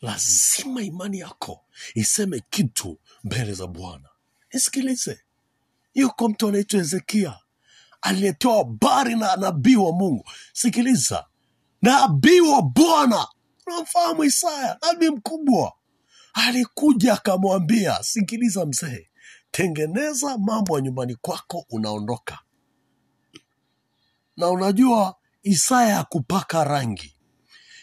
lazima 0.03 0.83
imani 0.83 1.19
yako 1.19 1.65
iseme 1.95 2.41
kitu 2.51 2.99
mbele 3.25 3.53
za 3.53 3.67
bwana 3.67 4.10
nisikilize. 4.53 5.21
Yuko 5.95 6.29
mtu 6.29 6.49
anaitwa 6.49 6.79
hezekia 6.81 7.39
aliyetoa 8.03 8.57
habari 8.57 9.17
na 9.17 9.37
nabii 9.37 9.77
wa 9.77 9.93
mungu. 9.93 10.25
Sikiliza. 10.53 11.27
Nabii 11.83 12.41
wa 12.41 12.63
bwana. 12.63 13.29
Unamfahamu 13.67 14.25
isaya 14.25 14.79
nabii 14.83 15.11
mkubwa. 15.11 15.73
Alikuja 16.33 17.13
akamwambia 17.13 18.03
sikiliza 18.03 18.67
mzee 18.67 19.07
tengeneza 19.51 20.39
mambo 20.39 20.77
ya 20.77 20.83
nyumbani 20.85 21.15
kwako 21.15 21.67
unaondoka. 21.71 22.39
Na 24.37 24.49
unajua 24.51 25.17
isaya 25.43 25.99
akupaka 25.99 26.65
rangi. 26.65 27.17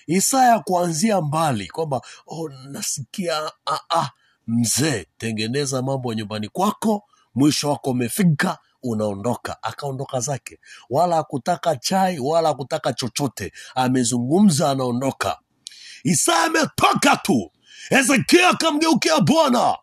Isaya 0.07 0.59
kuanzia 0.59 1.21
mbali 1.21 1.67
kwamba 1.67 2.01
oh, 2.27 2.49
nasikia 2.49 3.51
ah, 3.65 3.79
ah, 3.89 4.09
mzee 4.47 5.05
tengeneza 5.17 5.81
mambo 5.81 6.13
nyumbani 6.13 6.49
kwako 6.49 7.03
mwisho 7.35 7.69
wako 7.69 7.89
umefika 7.89 8.57
unaondoka. 8.83 9.63
Akaondoka 9.63 10.19
zake. 10.19 10.59
Wala 10.89 11.17
akutaka 11.17 11.75
chai 11.75 12.19
wala 12.19 12.49
akutaka 12.49 12.93
chochote. 12.93 13.53
Amezungumza 13.75 14.69
anaondoka. 14.71 15.39
Isaya 16.03 16.43
ametoka 16.43 17.17
tu. 17.17 17.51
Hezekia 17.89 18.49
akamgeukia 18.49 19.19
bwana 19.19 19.77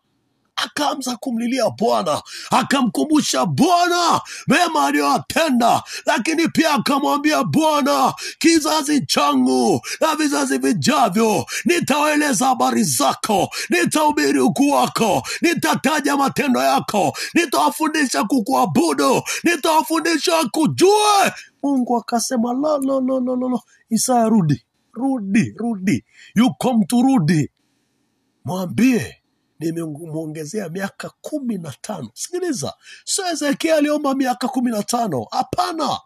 akaanza 0.55 1.15
kumlilia 1.15 1.69
bwana 1.69 2.21
akamkumbusha 2.51 3.45
bwana 3.45 4.21
mema 4.47 4.85
aliyoatenda 4.87 5.83
lakini 6.05 6.47
pia 6.47 6.73
akamwambia 6.73 7.43
bwana 7.43 8.13
kizazi 8.39 9.05
changu 9.05 9.81
na 10.01 10.15
vizazi 10.15 10.57
vijavyo 10.57 11.45
nitawaeleza 11.65 12.45
habari 12.45 12.83
zako 12.83 13.49
nitahubiri 13.69 14.39
ukuu 14.39 14.69
wako 14.69 15.23
nitataja 15.41 16.17
matendo 16.17 16.59
yako 16.63 17.17
nitawafundisha 17.33 18.23
kukuabudu 18.23 19.21
nitawafundisha 19.43 20.43
kujue 20.51 21.33
mungu 21.63 21.97
akasema 21.97 22.53
la, 22.53 22.77
lo 22.77 23.61
isaya 23.89 24.29
rudi 24.29 24.65
rudi 24.93 25.53
rudi 25.57 26.05
yuko 26.35 26.73
mtu 26.73 27.01
rudi 27.01 27.49
mwambie 28.45 29.15
nimemwongezea 29.59 30.69
miaka 30.69 31.09
kumi 31.21 31.57
na 31.57 31.73
tano. 31.81 32.09
Sikiliza. 32.13 32.73
Sio 33.05 33.25
hezekia 33.25 33.75
aliomba 33.75 34.15
miaka 34.15 34.47
kumi 34.47 34.71
na 34.71 34.83
tano. 34.83 35.27
Hapana. 35.31 35.99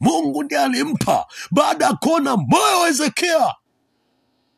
Mungu 0.00 0.42
ndiye 0.42 0.60
alimpa. 0.60 1.26
Baada 1.50 1.84
ya 1.86 1.92
kuona 1.92 2.36
moyo 2.36 2.80
wa 2.80 2.86
hezekia 2.86 3.54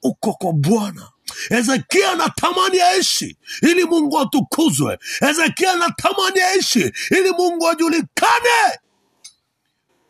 uko 0.03 0.33
kwa 0.33 0.53
bwana. 0.53 1.09
Hezekia 1.49 2.12
anatamani 2.12 2.81
aishi 2.81 3.37
ili 3.62 3.85
mungu 3.85 4.19
atukuzwe. 4.19 4.99
Hezekia 5.21 5.73
anatamani 5.73 6.41
aishi 6.41 6.93
ili 7.11 7.31
mungu 7.39 7.69
ajulikane. 7.69 8.79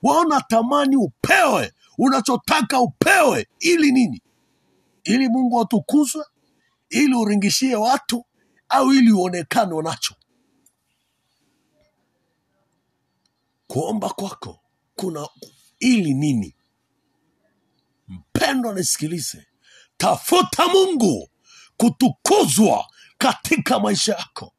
Waona 0.03 0.41
tamani 0.41 0.97
upewe. 0.97 1.73
Unachotaka 1.99 2.81
upewe. 2.81 3.47
Ili 3.61 3.93
nini? 3.93 4.23
Ili 5.05 5.29
mungu 5.29 5.61
atukuzwe 5.61 6.25
ili 6.97 7.15
uringishie 7.15 7.77
watu 7.77 8.27
au 8.69 8.93
ili 8.93 9.13
uonekane 9.13 9.83
nacho 9.83 10.15
kuomba 13.67 14.09
kwako 14.11 14.61
kuna 14.95 15.29
ili 15.79 16.15
nini? 16.15 16.57
Mpendwa 18.09 18.75
nisikilize. 18.75 19.47
Tafuta 19.97 20.69
mungu 20.69 21.31
kutukuzwa 21.77 22.87
katika 23.19 23.81
maisha 23.81 24.15
yako 24.15 24.53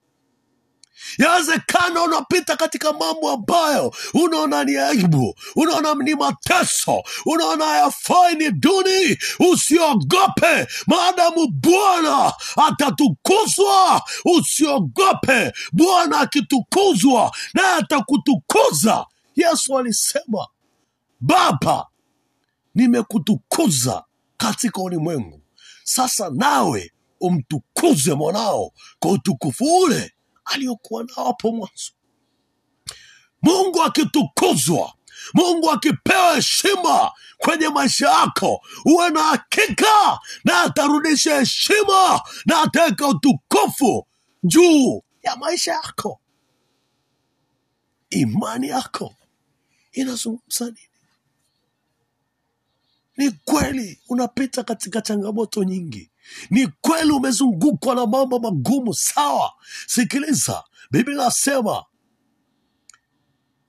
yawezekana 1.17 2.03
unapita 2.03 2.55
katika 2.57 2.93
mambo 2.93 3.31
ambayo 3.31 3.93
unaona 4.13 4.63
ni 4.63 4.77
aibu 4.77 5.35
unaona 5.55 5.93
ni 5.95 6.15
mateso 6.15 7.03
unaona 7.25 7.65
yafai 7.65 8.35
ni 8.35 8.51
duni. 8.51 9.17
Usiogope 9.51 10.67
maadamu 10.87 11.47
bwana 11.47 12.33
atatukuzwa. 12.67 14.01
Usiogope 14.25 15.53
bwana 15.71 16.19
akitukuzwa 16.19 17.31
naye 17.53 17.73
atakutukuza. 17.73 19.05
Yesu 19.35 19.77
alisema 19.77 20.47
baba 21.19 21.87
nimekutukuza 22.75 24.03
katika 24.37 24.81
ulimwengu. 24.81 25.41
Sasa 25.83 26.29
nawe 26.33 26.91
umtukuze 27.21 28.13
mwanao 28.13 28.71
kwa 28.99 29.11
utukufu 29.11 29.77
ule 29.77 30.13
aliyokuwa 30.47 31.03
nao 31.03 31.25
hapo 31.25 31.51
mwanzo. 31.51 31.91
Mungu 33.41 33.83
akitukuzwa 33.83 34.93
mungu 35.33 35.71
akipewa 35.71 36.35
heshima 36.35 37.11
kwenye 37.37 37.69
maisha 37.69 38.09
yako 38.09 38.61
uwe 38.85 39.09
na 39.09 39.23
hakika 39.23 40.19
na 40.43 40.61
atarudisha 40.61 41.39
heshima 41.39 42.21
na 42.45 42.61
ataweka 42.61 43.07
utukufu 43.07 44.07
juu 44.43 45.03
ya 45.23 45.35
maisha 45.35 45.71
yako. 45.73 46.21
Imani 48.09 48.67
yako 48.67 49.15
inazungumza 49.91 50.65
nini? 50.65 50.77
Ni 53.17 53.31
kweli 53.31 53.99
unapita 54.09 54.63
katika 54.63 55.01
changamoto 55.01 55.63
nyingi 55.63 56.11
ni 56.49 56.67
kweli 56.81 57.11
umezungukwa 57.11 57.95
na 57.95 58.05
mambo 58.05 58.39
magumu 58.39 58.93
sawa? 58.93 59.51
Sikiliza 59.87 60.63
biblia 60.91 61.17
nasema 61.23 61.85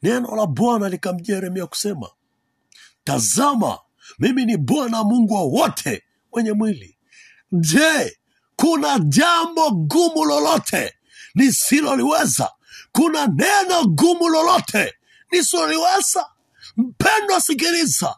neno 0.02 0.36
la 0.36 0.46
bwana 0.46 0.88
likamjia 0.88 1.34
yeremia 1.34 1.66
kusema 1.66 2.10
tazama 3.04 3.78
mimi 4.18 4.44
ni 4.44 4.56
bwana 4.56 5.04
mungu 5.04 5.34
wa 5.34 5.42
wote 5.42 6.02
wenye 6.32 6.52
mwili. 6.52 6.98
Je 7.52 8.18
kuna 8.56 8.98
jambo 8.98 9.70
gumu 9.70 10.24
lolote 10.24 10.94
nisiloliweza? 11.34 12.50
Kuna 12.92 13.26
neno 13.26 13.84
gumu 13.84 14.28
lolote 14.28 14.94
nisiloliweza? 15.32 16.26
Mpendwa 16.76 17.40
sikiliza 17.40 18.16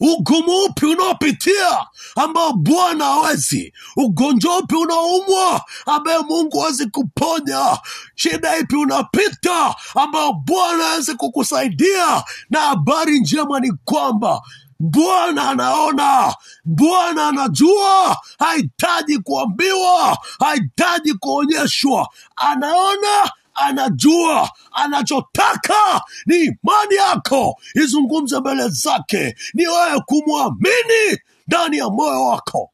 ugumu 0.00 0.64
upi 0.64 0.86
unaopitia 0.86 1.86
ambao 2.16 2.52
bwana 2.52 3.04
hawezi? 3.04 3.72
Ugonjwa 3.96 4.58
upi 4.58 4.74
unaoumwa 4.76 5.64
ambaye 5.86 6.18
mungu 6.18 6.58
hawezi 6.60 6.86
kuponya? 6.86 7.78
Shida 8.14 8.58
ipi 8.58 8.76
unapita 8.76 9.74
ambao 9.94 10.32
bwana 10.32 10.84
hawezi 10.84 11.14
kukusaidia? 11.14 12.24
Na 12.50 12.60
habari 12.60 13.20
njema 13.20 13.60
ni 13.60 13.72
kwamba 13.84 14.40
bwana 14.80 15.50
anaona. 15.50 16.34
Bwana 16.64 17.28
anajua. 17.28 18.16
Hahitaji 18.38 19.18
kuambiwa. 19.18 20.18
Hahitaji 20.40 21.14
kuonyeshwa. 21.14 22.08
Anaona 22.36 23.30
anajua 23.56 24.50
anachotaka 24.72 26.02
ni 26.26 26.36
imani 26.36 26.94
yako. 26.96 27.56
Izungumze 27.74 28.40
mbele 28.40 28.68
zake 28.68 29.36
ni 29.54 29.66
wewe 29.66 30.00
kumwamini 30.06 31.18
ndani 31.46 31.78
ya 31.78 31.88
moyo 31.90 32.22
wako. 32.24 32.70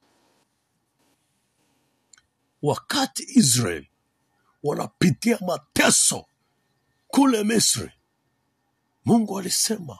Wakati 2.63 3.23
israel 3.29 3.87
wanapitia 4.63 5.39
mateso 5.47 6.25
kule 7.09 7.45
misri 7.45 7.91
mungu 9.05 9.39
alisema 9.39 9.99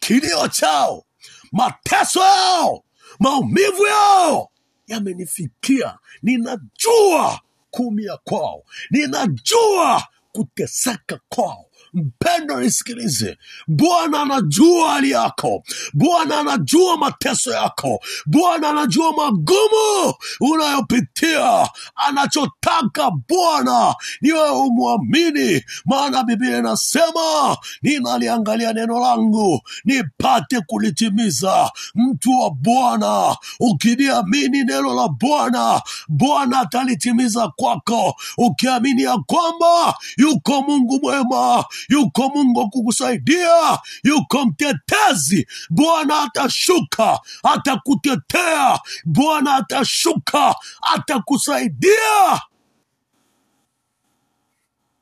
kilio 0.00 0.48
chao 0.48 1.04
mateso 1.52 2.20
yao 2.20 2.84
maumivu 3.18 3.86
yao 3.86 4.50
yamenifikia. 4.86 5.98
Ninajua 6.22 7.40
kumia 7.70 8.16
kwao. 8.16 8.62
Ninajua 8.90 10.04
kuteseka 10.32 11.20
kwao 11.28 11.69
mpendo 11.94 12.60
nisikilize. 12.60 13.38
Bwana 13.68 14.20
anajua 14.22 14.90
hali 14.92 15.10
yako. 15.10 15.62
Bwana 15.94 16.38
anajua 16.38 16.96
mateso 16.96 17.50
yako. 17.52 18.00
Bwana 18.26 18.68
anajua 18.68 19.12
magumu 19.12 20.14
unayopitia. 20.40 21.68
Anachotaka 21.96 23.10
bwana 23.28 23.94
niwe 24.20 24.50
umwamini. 24.50 25.62
Maana 25.84 26.22
biblia 26.24 26.58
inasema 26.58 27.56
ninaliangalia 27.82 28.72
neno 28.72 29.00
langu 29.00 29.60
nipate 29.84 30.60
kulitimiza. 30.60 31.70
Mtu 31.94 32.30
wa 32.38 32.50
bwana 32.50 33.36
ukiliamini 33.60 34.64
neno 34.64 34.94
la 34.94 35.08
bwana 35.08 35.82
bwana 36.08 36.60
atalitimiza 36.60 37.48
kwako. 37.48 38.14
Ukiamini 38.38 39.02
ya 39.02 39.18
kwamba 39.18 39.94
yuko 40.16 40.62
mungu 40.62 41.00
mwema 41.02 41.64
yuko 41.88 42.28
mungu 42.28 42.60
akukusaidia 42.60 43.10
kukusaidia. 43.20 43.78
Yuko 44.04 44.46
mtetezi. 44.46 45.46
Bwana 45.70 46.22
atashuka 46.22 47.20
atakutetea. 47.42 48.80
Bwana 49.04 49.54
atashuka 49.54 50.54
atakusaidia. 50.94 52.40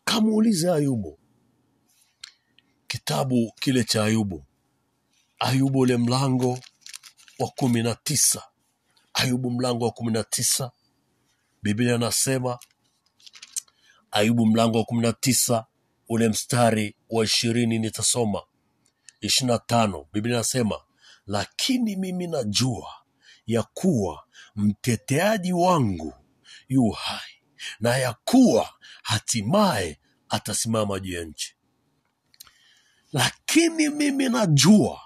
Kamuulize 0.05 0.73
ayubu. 0.73 1.19
Kitabu 2.87 3.53
kile 3.61 3.85
cha 3.85 4.05
ayubu. 4.05 4.45
Ayubu 5.39 5.79
ule 5.79 5.97
mlango 5.97 6.59
wa 7.39 7.49
kumi 7.49 7.83
na 7.83 7.95
tisa. 7.95 8.43
Ayubu 9.15 9.51
mlango 9.51 9.85
wa 9.85 9.91
kumi 9.91 10.13
na 10.13 10.25
tisa. 10.25 10.71
Biblia 11.63 11.95
anasema 11.95 12.59
ayubu 14.11 14.47
mlango 14.47 14.79
wa 14.79 14.85
kumi 14.85 15.03
na 15.03 15.13
tisa 15.13 15.67
ule 16.09 16.29
mstari 16.29 16.95
wa 17.11 17.25
ishirini 17.25 17.79
nitasoma. 17.79 18.43
Ishirini 19.21 19.53
na 19.53 19.59
tano 19.59 20.07
biblia 20.13 20.35
inasema 20.35 20.81
lakini 21.27 21.97
mimi 21.97 22.27
najua 22.27 22.89
ya 23.47 23.63
kuwa 23.63 24.25
mteteaji 24.57 25.53
wangu 25.53 26.15
yu 26.69 26.91
hai 26.91 27.43
na 27.81 27.97
ya 27.97 28.17
kuwa 28.25 28.71
hatimaye 29.03 30.01
atasimama 30.29 31.01
juu 31.01 31.13
ya 31.13 31.25
nchi. 31.25 31.55
Lakini 33.13 33.89
mimi 33.89 34.29
najua 34.29 35.01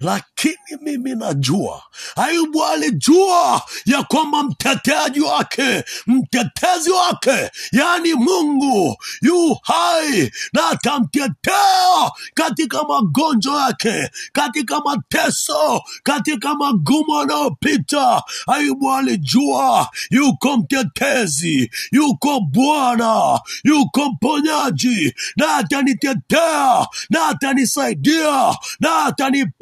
lakini 0.00 0.56
mimi 0.82 1.14
najua 1.14 1.82
ayubu 2.16 2.64
alijua 2.64 3.62
ya 3.86 4.02
kwamba 4.02 4.42
mteteaji 4.42 5.20
wake 5.20 5.84
mtetezi 6.06 6.90
wake 6.90 7.50
yaani 7.72 8.14
mungu 8.14 8.96
yu 9.22 9.58
hai 9.62 10.32
na 10.52 10.68
atamtetea 10.68 12.10
katika 12.34 12.84
magonjwa 12.84 13.62
yake 13.62 14.10
katika 14.32 14.80
mateso 14.80 15.82
katika 16.02 16.54
magumu 16.54 17.18
anayopita 17.20 18.22
ayubu 18.46 18.92
alijua 18.94 19.88
yuko 20.10 20.56
mtetezi 20.56 21.70
yuko 21.92 22.40
bwana 22.40 23.40
yuko 23.64 24.04
mponyaji 24.10 25.14
na 25.36 25.56
atanitetea 25.56 26.86
na 27.10 27.26
atanisaidia 27.28 28.54
na 28.80 29.04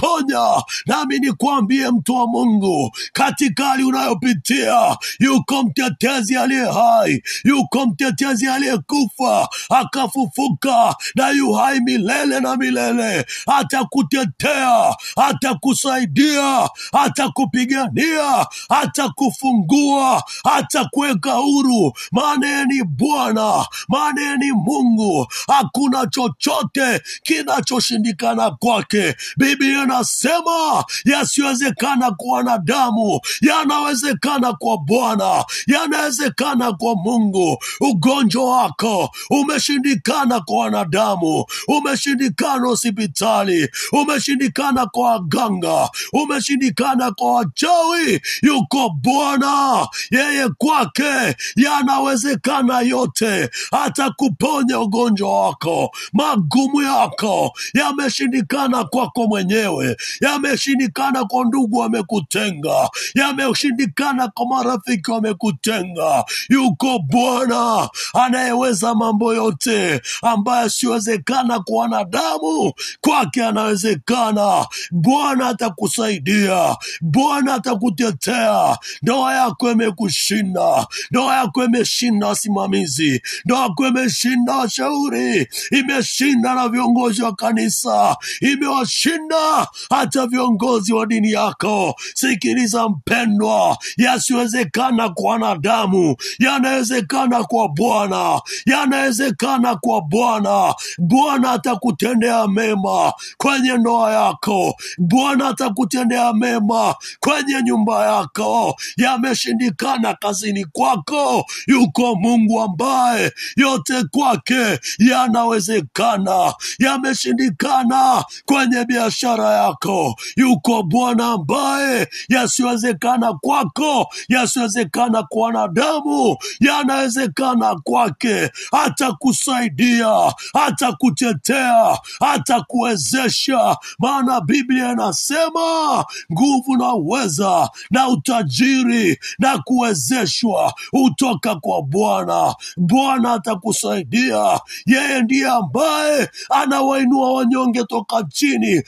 ataniponya 0.05 0.63
nami 0.87 1.19
nikwambie 1.19 1.91
mtu 1.91 2.15
wa 2.15 2.27
mungu 2.27 2.91
katika 3.13 3.65
hali 3.65 3.85
unayopitia 3.85 4.97
yuko 5.21 5.63
mtetezi 5.63 6.37
aliye 6.37 6.65
hai 6.73 7.23
yuko 7.45 7.87
mtetezi 7.87 8.49
aliyekufa 8.49 9.49
akafufuka 9.71 10.97
na 11.15 11.29
yu 11.31 11.53
hai 11.53 11.81
milele 11.81 12.41
na 12.41 12.57
milele. 12.57 13.27
Atakutetea 13.47 14.97
atakusaidia 15.17 16.69
atakupigania 16.93 18.47
atakufungua 18.69 20.23
atakuweka 20.45 21.33
huru. 21.33 21.93
Maana 22.13 22.65
ni 22.65 22.83
bwana 22.85 23.67
maana 23.89 24.37
ni 24.37 24.53
mungu. 24.53 25.27
Hakuna 25.49 26.07
chochote 26.07 27.01
kinachoshindikana 27.23 28.51
kwake. 28.51 29.15
Biblia 29.37 29.87
inasema 30.05 30.85
yasiyowezekana 31.05 32.11
kwa 32.11 32.37
wanadamu 32.37 33.21
yanawezekana 33.41 34.53
kwa 34.53 34.79
bwana 34.79 35.45
yanawezekana 35.67 36.73
kwa 36.73 36.95
mungu. 36.95 37.59
Ugonjwa 37.81 38.45
wako 38.57 39.11
umeshindikana 39.31 40.41
kwa 40.41 40.59
wanadamu 40.59 41.45
umeshindikana 41.69 42.67
hospitali 42.69 43.69
umeshindikana 43.93 44.87
kwa 44.87 45.11
waganga 45.11 45.89
umeshindikana 46.13 47.13
kwa 47.13 47.33
wachawi. 47.35 48.21
Yuko 48.43 48.91
bwana 48.91 49.89
yeye 50.11 50.49
kwake 50.49 51.37
yanawezekana 51.57 52.81
yote. 52.81 53.51
Atakuponya 53.73 54.81
ugonjwa 54.81 55.41
wako 55.41 55.91
magumu 56.13 56.83
yako 56.83 57.53
yameshindikana 57.75 58.85
kwako 58.85 59.27
mwenyewe 59.27 59.84
yameshindikana 60.21 61.25
kwa 61.25 61.45
ndugu 61.45 61.79
wamekutenga. 61.79 62.89
Yameshindikana 63.15 64.29
kwa 64.29 64.47
marafiki 64.47 65.11
wamekutenga. 65.11 66.25
Yuko 66.49 66.99
bwana 66.99 67.89
anayeweza 68.15 68.95
mambo 68.95 69.35
yote 69.35 70.01
ambaye 70.23 70.65
asiwezekana 70.67 71.61
kwa 71.61 71.77
wanadamu 71.83 72.73
kwake 73.01 73.45
anawezekana. 73.45 74.67
Bwana 74.91 75.49
atakusaidia. 75.49 76.77
Bwana 77.01 77.55
atakutetea. 77.55 78.79
Ndoa 79.03 79.35
yako 79.35 79.71
imekushinda. 79.73 80.87
Ndoa 81.11 81.37
yako 81.37 81.65
imeshinda 81.65 82.27
wasimamizi. 82.27 83.23
Ndoa 83.45 83.61
yako 83.63 83.87
imeshinda 83.87 84.57
washauri. 84.57 85.49
Imeshinda 85.71 86.55
na 86.55 86.69
viongozi 86.69 87.23
wa 87.23 87.35
kanisa. 87.35 88.17
Imewashinda 88.41 89.69
hata 89.91 90.27
viongozi 90.27 90.93
wa 90.93 91.07
dini 91.07 91.31
yako. 91.31 91.95
Sikiliza 92.15 92.89
mpendwa. 92.89 93.79
Yasiwezekana 93.97 95.09
kwa 95.09 95.31
wanadamu. 95.31 96.17
Yanawezekana 96.39 97.45
kwa 97.45 97.69
bwana. 97.69 98.41
Yanawezekana 98.67 99.77
kwa 99.77 100.01
bwana. 100.03 100.75
Bwana 100.99 101.51
atakutendea 101.53 102.49
mema 102.49 103.13
kwenye 103.37 103.73
ndoa 103.79 104.13
yako. 104.13 104.77
Bwana 104.99 105.49
atakutendea 105.49 106.33
mema 106.33 106.95
kwenye 107.21 107.63
nyumba 107.65 108.07
yako. 108.07 108.77
Yameshindikana 108.97 110.15
kazini 110.15 110.65
kwako. 110.65 111.47
Yuko 111.67 112.15
mungu 112.17 112.61
ambaye 112.63 113.33
yote 113.57 114.05
kwake 114.13 114.79
yanawezekana. 114.99 116.55
Yameshindikana 116.79 118.25
kwenye 118.47 118.85
biashara 118.85 119.51
yako. 119.75 120.15
Yuko 120.37 120.83
bwana 120.83 121.27
ambaye 121.27 122.09
yasiyowezekana 122.29 123.33
kwako 123.33 124.07
yasiyowezekana 124.29 125.23
kwa 125.23 125.43
wanadamu 125.43 126.37
yanawezekana 126.61 127.75
kwake. 127.85 128.51
Atakusaidia 128.73 130.33
atakutetea 130.55 131.99
atakuwezesha. 132.21 133.77
Maana 133.99 134.41
biblia 134.41 134.93
inasema 134.93 136.05
nguvu 136.33 136.77
na 136.77 136.95
uweza 136.95 137.71
na 137.91 138.09
utajiri 138.09 139.19
na 139.39 139.59
kuwezeshwa 139.59 140.75
hutoka 140.91 141.55
kwa 141.55 141.83
bwana. 141.83 142.55
Bwana 142.77 143.33
atakusaidia. 143.33 144.61
Yeye 144.87 145.23
ndiye 145.23 145.49
ambaye 145.49 146.29
anawainua 146.51 147.33
wanyonge 147.33 147.85
toka 147.85 148.23
chini 148.33 148.83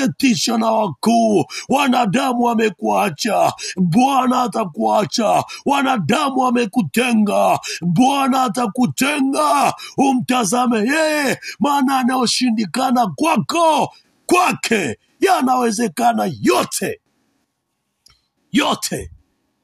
anawaketisha 0.00 0.58
na 0.58 0.70
wakuu. 0.70 1.44
Wanadamu 1.68 2.42
wamekuacha. 2.42 3.52
Bwana 3.76 4.42
atakuacha. 4.42 5.44
Wanadamu 5.64 6.38
wamekutenga. 6.40 7.58
Bwana 7.80 8.42
atakutenga. 8.42 9.74
Umtazame 9.96 10.78
yeye 10.78 11.38
maana 11.58 11.98
anayoshindikana 11.98 13.06
kwako 13.06 13.94
kwake 14.26 14.98
yanawezekana 15.20 16.30
yote. 16.40 17.00
Yote 18.52 19.10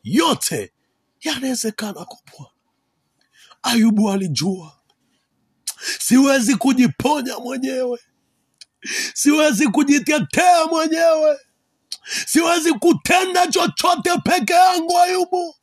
yote 0.05 0.72
yanawezekana 1.20 1.93
kwa 2.05 2.18
bwana. 2.33 2.51
Ayubu 3.62 4.11
alijua. 4.11 4.72
Siwezi 5.99 6.57
kujiponya 6.57 7.39
mwenyewe 7.39 7.99
siwezi 9.14 9.68
kujitetea 9.68 10.66
mwenyewe. 10.70 11.39
Siwezi 12.26 12.72
kutenda 12.72 13.47
chochote 13.47 14.11
peke 14.24 14.53
yangu 14.53 14.99
ayubu. 14.99 15.55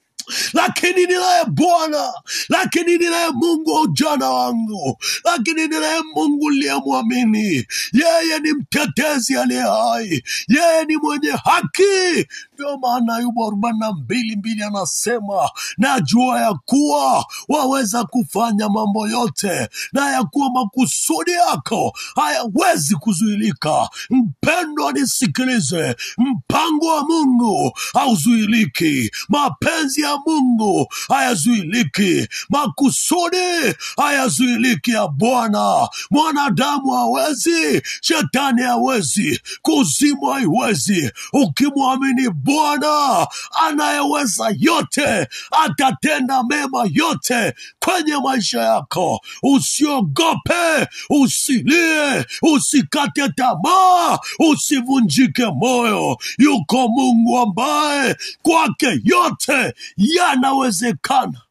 Lakini 0.54 1.06
ninaye 1.06 1.46
bwana. 1.48 2.14
Lakini 2.50 2.98
ninaye 2.98 3.30
mungu 3.34 3.74
wa 3.74 3.82
ujana 3.82 4.30
wangu. 4.30 4.98
Lakini 5.24 5.68
ninaye 5.68 6.02
mungu 6.16 6.50
liyemwamini 6.50 7.66
yeye 7.94 8.40
ni 8.44 8.54
mtetezi 8.54 9.38
aliye 9.38 9.62
hai. 9.62 10.24
Yeye 10.48 10.86
ni 10.86 10.98
mwenye 10.98 11.32
haki 11.32 12.28
ndio 12.60 12.78
maana 12.78 13.16
ayubu 13.16 13.48
arobaini 13.48 13.80
na 13.80 13.92
mbili 13.94 14.36
mbili 14.36 14.64
anasema 14.64 15.50
najua 15.78 16.42
ya 16.42 16.54
kuwa 16.66 17.26
waweza 17.48 18.04
kufanya 18.04 18.70
mambo 18.70 19.08
yote 19.08 19.70
na 19.94 20.12
ya 20.12 20.24
kuwa 20.24 20.50
makusudi 20.52 21.32
yako 21.32 21.94
hayawezi 22.16 22.96
kuzuilika. 22.96 23.90
Mpendwa 24.10 24.92
nisikilize. 24.94 25.96
Mpango 26.18 26.86
wa 26.88 27.04
mungu 27.04 27.72
hauzuiliki. 27.94 29.12
Mapenzi 29.30 30.02
ya 30.02 30.18
mungu 30.28 30.88
hayazuiliki. 31.08 32.28
Makusudi 32.50 33.76
hayazuiliki 33.98 34.92
ya 34.92 35.08
bwana. 35.08 35.90
Mwanadamu 36.12 36.92
hawezi 36.92 37.82
shetani 38.02 38.62
hawezi 38.62 39.42
kuzimu 39.62 40.26
haiwezi. 40.26 41.12
Ukimwamini 41.34 42.30
bwana 42.54 43.28
anayeweza 43.52 44.56
yote 44.60 45.28
atatenda 45.52 46.44
mema 46.44 46.88
yote 46.92 47.54
kwenye 47.80 48.16
maisha 48.24 48.62
yako. 48.62 49.22
Usiogope 49.44 50.88
usilie 51.10 52.26
usikate 52.42 53.30
tamaa 53.30 54.20
usivunjike 54.52 55.46
moyo. 55.46 56.18
Yuko 56.38 56.88
mungu 56.88 57.38
ambaye 57.40 58.16
kwake 58.42 59.00
yote 59.04 59.74
yanawezekana. 59.98 61.42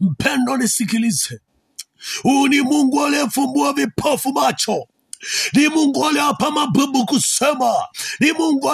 Mpendo 0.00 0.56
nisikilize. 0.56 1.40
Huu 2.22 2.48
ni 2.48 2.60
mungu 2.60 3.04
aliyefumbua 3.04 3.72
vipofu 3.72 4.32
macho 4.32 4.86
ni 5.52 5.68
mungu 5.68 6.06
aliapa 6.06 6.50
mabubu 6.50 7.06
kusema. 7.06 7.74
Ni 8.20 8.32
mungu 8.32 8.70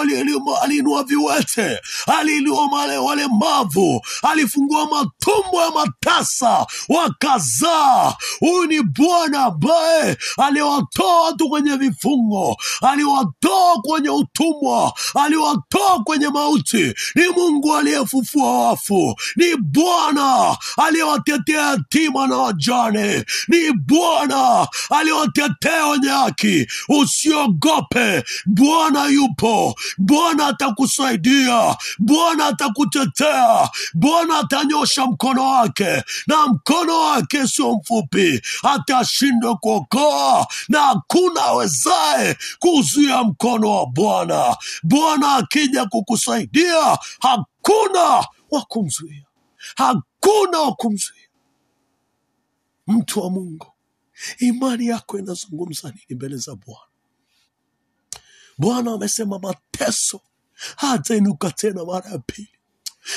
aliinua 0.63 1.03
viwete 1.03 1.79
aliinua 2.19 2.67
wale 2.71 2.97
walemavu 2.97 4.01
alifungua 4.23 4.85
matumbo 4.85 5.61
ya 5.61 5.71
matasa 5.71 6.65
wakazaa. 6.89 8.13
Huyu 8.39 8.65
ni 8.67 8.81
bwana 8.81 9.43
ambaye 9.43 10.17
aliwatoa 10.37 11.21
watu 11.21 11.49
kwenye 11.49 11.75
vifungo 11.75 12.57
aliwatoa 12.81 13.75
kwenye 13.81 14.09
utumwa 14.09 14.93
aliwatoa 15.15 16.03
kwenye 16.03 16.27
mauti. 16.29 16.93
Ni 17.15 17.27
mungu 17.37 17.75
aliyefufua 17.75 18.51
wafu. 18.67 19.15
Ni 19.35 19.55
bwana 19.55 20.57
aliyewatetea 20.77 21.61
yatima 21.61 22.27
na 22.27 22.37
wajane. 22.37 23.25
Ni 23.47 23.71
bwana 23.73 24.67
aliwatetea 24.89 25.87
wenye 25.87 26.09
haki 26.09 26.40
usiogope. 26.89 28.23
Bwana 28.45 29.05
yupo 29.05 29.75
bwana 29.97 30.47
atakusaidia 30.47 31.75
bwana 31.99 32.45
atakutetea 32.45 33.69
bwana 33.93 34.37
atanyosha 34.39 35.05
mkono 35.05 35.43
wake 35.49 36.03
na 36.27 36.47
mkono 36.47 36.99
wake 36.99 37.47
sio 37.47 37.73
mfupi. 37.73 38.41
Atashindwa 38.63 39.55
kuokoa 39.57 40.47
na 40.69 40.79
hakuna 40.81 41.41
awezaye 41.45 42.37
kuzuia 42.59 43.23
mkono 43.23 43.71
wa 43.71 43.85
bwana. 43.85 44.57
Bwana 44.83 45.35
akija 45.35 45.85
kukusaidia 45.85 46.97
hakuna 47.19 48.25
wa 48.51 48.61
kumzuia. 48.67 49.25
Hakuna 49.75 50.59
wa 50.59 50.71
kumzuia. 50.75 51.21
Mtu 52.87 53.19
wa 53.21 53.29
mungu 53.29 53.70
imani 54.39 54.87
yako 54.87 55.19
inazungumza 55.19 55.89
nini 55.89 56.15
mbele 56.15 56.37
za 56.37 56.55
bwana? 56.55 56.91
Bwana 58.57 58.91
amesema 58.93 59.39
mateso 59.39 60.21
hatainuka 60.75 61.51
tena 61.51 61.85
mara 61.85 62.09
ya 62.11 62.19
pili 62.19 62.59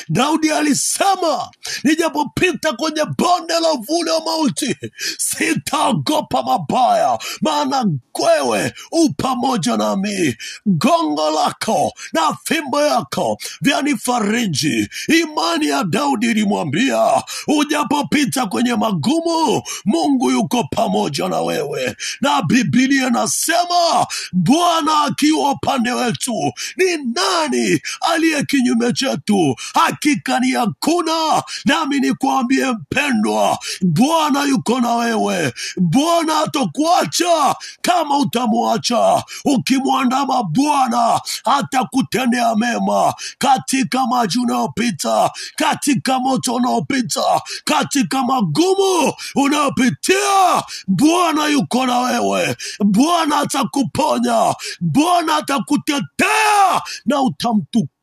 daudi 0.09 0.51
alisema 0.51 1.51
nijapopita 1.85 2.73
kwenye 2.73 3.05
bonde 3.19 3.55
la 3.61 3.71
uvuli 3.73 4.11
wa 4.11 4.21
mauti 4.25 4.77
sitaogopa 5.19 6.43
mabaya 6.43 7.19
maana 7.41 7.85
kwewe 8.13 8.73
u 8.93 9.09
pamoja 9.17 9.77
nami. 9.77 10.37
Gongo 10.67 11.31
lako 11.31 11.93
na 12.13 12.37
fimbo 12.45 12.83
yako 12.83 13.39
vyanifariji. 13.61 14.89
Imani 15.09 15.67
ya 15.69 15.85
daudi 15.85 16.27
ilimwambia 16.31 17.23
ujapopita 17.49 18.47
kwenye 18.47 18.75
magumu 18.75 19.63
mungu 19.85 20.31
yuko 20.31 20.65
pamoja 20.65 21.29
na 21.29 21.41
wewe. 21.41 21.97
Na 22.21 22.43
bibilia 22.43 23.11
nasema 23.11 24.07
bwana 24.33 25.03
akiwa 25.03 25.51
upande 25.51 25.93
wetu 25.93 26.53
ni 26.77 26.97
nani 27.15 27.81
aliye 28.01 28.43
kinyume 28.45 28.93
chetu 28.93 29.57
hakika 29.75 30.41
ni 30.41 30.51
hakuna. 30.51 31.43
Nami 31.65 32.01
nikwambie 32.01 32.73
mpendwa 32.73 33.59
bwana 33.83 34.43
yuko 34.45 34.81
na 34.81 34.95
wewe. 34.95 35.53
Bwana 35.81 36.41
atakuacha. 36.41 37.57
Kama 37.83 38.19
utamwacha 38.19 39.23
ukimwandama 39.45 40.43
bwana 40.43 41.21
atakutendea 41.45 42.57
mema. 42.57 43.15
Katika 43.39 44.07
maji 44.07 44.39
unayopita 44.39 45.31
katika 45.57 46.19
moto 46.21 46.55
unaopita 46.55 47.41
katika 47.65 48.23
magumu 48.23 49.13
unayopitia 49.35 50.63
bwana 50.87 51.47
yuko 51.47 51.87
na 51.87 51.99
wewe. 51.99 52.57
Bwana 52.85 53.39
atakuponya. 53.39 54.55
Bwana 54.81 55.37
atakutetea 55.37 56.83
na 57.07 57.23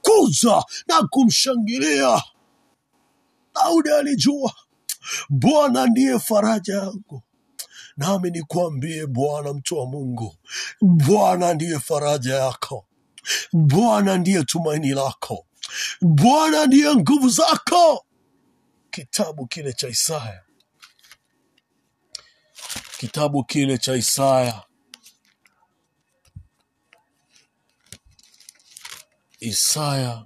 utamtukuza 0.04 0.64
na 0.88 1.08
kumshangilia. 1.08 2.24
Daudi 3.56 3.90
alijua 3.92 4.54
bwana 5.30 5.86
ndiye 5.88 6.20
faraja 6.20 6.74
yangu. 6.76 7.24
Nami 7.98 8.32
nikwambie 8.32 9.06
bwana 9.08 9.54
mtu 9.54 9.78
wa 9.78 9.86
mungu 9.86 10.36
bwana 10.82 11.54
ndiye 11.54 11.80
faraja 11.80 12.36
yako. 12.36 12.86
Bwana 13.54 14.18
ndiye 14.18 14.44
tumaini 14.44 14.90
lako. 14.90 15.46
Bwana 16.02 16.66
ndiye 16.66 16.96
nguvu 16.96 17.30
zako. 17.30 18.06
Kitabu 18.92 19.48
kile 19.48 19.74
cha 19.74 19.88
isaya. 19.88 20.44
Kitabu 22.98 23.44
kile 23.44 23.78
cha 23.78 23.96
isaya 23.96 24.64
isaya 29.42 30.26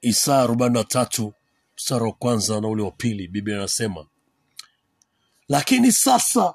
isaya 0.00 0.42
arobaini 0.42 0.74
na 0.74 0.84
tatu 0.84 1.34
mstari 1.76 2.04
wa 2.04 2.12
kwanza 2.12 2.60
na 2.60 2.68
ule 2.68 2.82
wa 2.82 2.90
pili 2.90 3.28
biblia 3.28 3.56
inasema 3.56 4.06
lakini 5.48 5.92
sasa 5.92 6.54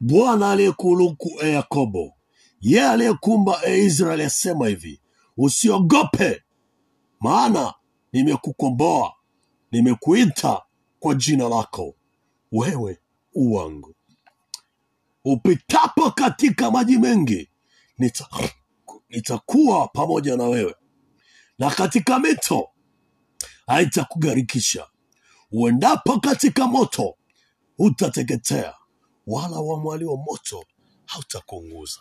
bwana 0.00 0.50
aliyekuluku 0.50 1.30
e 1.42 1.50
yakobo 1.52 2.14
yeye 2.60 2.88
aliyekumba 2.88 3.60
e 3.66 3.78
israeli 3.84 4.22
asema 4.22 4.68
hivi 4.68 5.00
usiogope 5.36 6.42
maana 7.20 7.74
nimekukomboa 8.12 9.12
nimekuita 9.72 10.62
kwa 11.00 11.14
jina 11.14 11.48
lako 11.48 11.94
wewe 12.52 12.98
u 13.34 13.54
wangu. 13.54 13.94
Upitapo 15.24 16.10
katika 16.10 16.70
maji 16.70 16.98
mengi 16.98 17.48
nita- 17.98 18.50
nitakuwa 19.08 19.88
pamoja 19.88 20.36
na 20.36 20.44
wewe. 20.44 20.74
Na 21.58 21.70
katika 21.70 22.18
mito 22.18 22.68
haitakugarikisha. 23.66 24.86
Uendapo 25.52 26.20
katika 26.20 26.66
moto 26.66 27.16
hutateketea 27.76 28.74
wala 29.26 29.56
wamwali 29.56 30.04
wa 30.04 30.16
moto 30.16 30.64
hautakuunguza. 31.06 32.00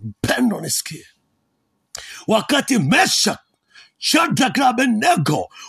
Mpendo 0.00 0.60
nisikie. 0.60 1.06
Wakati 2.26 2.78
mesha 2.78 3.38
Shadrach 4.02 4.58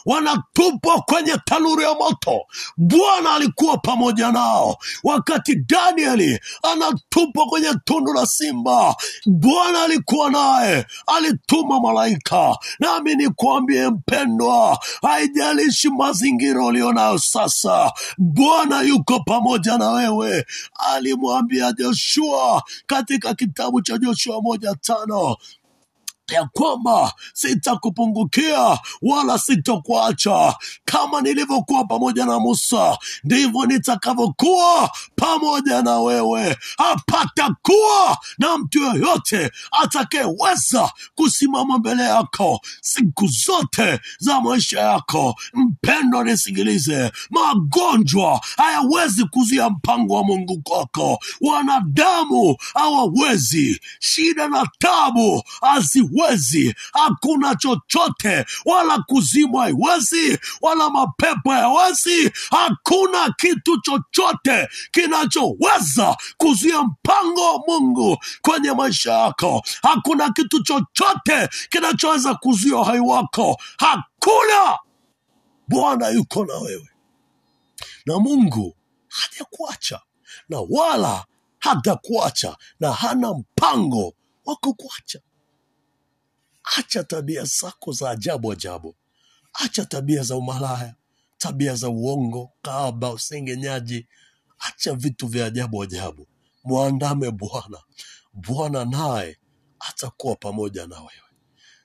wanatupwa 0.05 1.01
kwenye 1.01 1.37
tanuru 1.45 1.81
ya 1.81 1.93
moto. 1.93 2.41
Bwana 2.77 3.33
alikuwa 3.35 3.77
pamoja 3.77 4.31
nao 4.31 4.77
wakati 5.03 5.55
Danieli 5.55 6.39
anatupwa 6.73 7.45
kwenye 7.45 7.67
tundu 7.85 8.13
la 8.13 8.25
simba. 8.25 8.95
Bwana 9.25 9.83
alikuwa 9.83 10.29
naye, 10.31 10.85
alituma 11.07 11.79
malaika. 11.79 12.57
Nami 12.79 13.15
nikwambie 13.15 13.89
mpendwa, 13.89 14.79
haijalishi 15.01 15.89
mazingira 15.89 16.65
ulio 16.65 16.93
nayo 16.93 17.17
sasa, 17.19 17.91
Bwana 18.17 18.81
yuko 18.81 19.19
pamoja 19.19 19.77
na 19.77 19.89
wewe. 19.89 20.45
Alimwambia 20.93 21.71
Joshua 21.71 22.63
katika 22.87 23.33
kitabu 23.33 23.81
cha 23.81 23.97
Joshua 23.97 24.41
moja 24.41 24.75
tano 24.75 25.37
ya 26.31 26.45
kwamba 26.53 27.13
sitakupungukia 27.33 28.79
wala 29.01 29.37
sitokuacha. 29.39 30.55
Kama 30.85 31.21
nilivyokuwa 31.21 31.83
pamoja 31.85 32.25
na 32.25 32.39
Musa, 32.39 32.97
ndivyo 33.23 33.65
nitakavyokuwa 33.65 34.91
pamoja 35.15 35.81
na 35.81 35.99
wewe. 35.99 36.57
Hapatakuwa 36.77 38.17
na 38.37 38.57
mtu 38.57 38.79
yoyote 38.83 39.51
atakayeweza 39.83 40.91
kusimama 41.15 41.77
mbele 41.77 42.03
yako 42.03 42.61
siku 42.81 43.27
zote 43.27 43.99
za 44.19 44.41
maisha 44.41 44.79
yako. 44.79 45.35
Mpendo, 45.53 46.23
nisikilize, 46.23 47.11
magonjwa 47.29 48.41
hayawezi 48.57 49.25
kuzuia 49.25 49.69
mpango 49.69 50.13
wa 50.15 50.23
Mungu 50.23 50.61
kwako. 50.61 51.19
Wanadamu 51.41 52.55
hawawezi, 52.73 53.79
shida 53.99 54.47
na 54.47 54.67
tabu 54.79 55.43
haziwezi, 55.61 56.20
hakuna 56.93 57.55
chochote, 57.55 58.45
wala 58.65 58.97
kuzimu 58.99 59.57
haiwezi, 59.57 60.39
wala 60.61 60.89
mapepo 60.89 61.51
hayawezi, 61.51 62.31
hakuna 62.51 63.33
kitu 63.37 63.81
chochote 63.81 64.67
kinachoweza 64.91 66.17
kuzuia 66.37 66.83
mpango 66.83 67.41
wa 67.53 67.63
Mungu 67.67 68.17
kwenye 68.41 68.71
maisha 68.71 69.11
yako. 69.13 69.63
Hakuna 69.81 70.31
kitu 70.31 70.63
chochote 70.63 71.49
kinachoweza 71.69 72.35
kuzuia 72.35 72.77
uhai 72.77 72.99
wako, 72.99 73.57
hakuna. 73.77 74.77
Bwana 75.67 76.09
yuko 76.09 76.45
na 76.45 76.53
wewe 76.57 76.89
na 78.05 78.19
Mungu 78.19 78.75
hajakuacha 79.07 80.01
na 80.49 80.57
wala 80.69 81.25
hatakuacha 81.59 82.57
na 82.79 82.91
hana 82.93 83.33
mpango 83.33 84.13
wa 84.45 84.55
kukuacha. 84.55 85.19
Acha 86.77 87.03
tabia 87.03 87.43
zako 87.43 87.91
za 87.91 88.09
ajabu 88.09 88.51
ajabu, 88.51 88.95
acha 89.53 89.85
tabia 89.85 90.23
za 90.23 90.35
umalaya, 90.37 90.95
tabia 91.37 91.75
za 91.75 91.89
uongo, 91.89 92.49
kaaba 92.61 93.09
usengenyaji. 93.09 94.07
Acha 94.59 94.93
vitu 94.95 95.27
vya 95.27 95.45
ajabu 95.45 95.83
ajabu, 95.83 96.27
mwandame 96.63 97.31
Bwana. 97.31 97.77
Bwana 98.33 98.85
naye 98.85 99.37
atakuwa 99.79 100.35
pamoja 100.35 100.87
na 100.87 100.95
wewe 100.99 101.31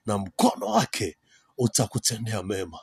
na 0.07 0.18
mkono 0.18 0.66
wake 0.66 1.16
utakutendea 1.59 2.43
mema. 2.43 2.78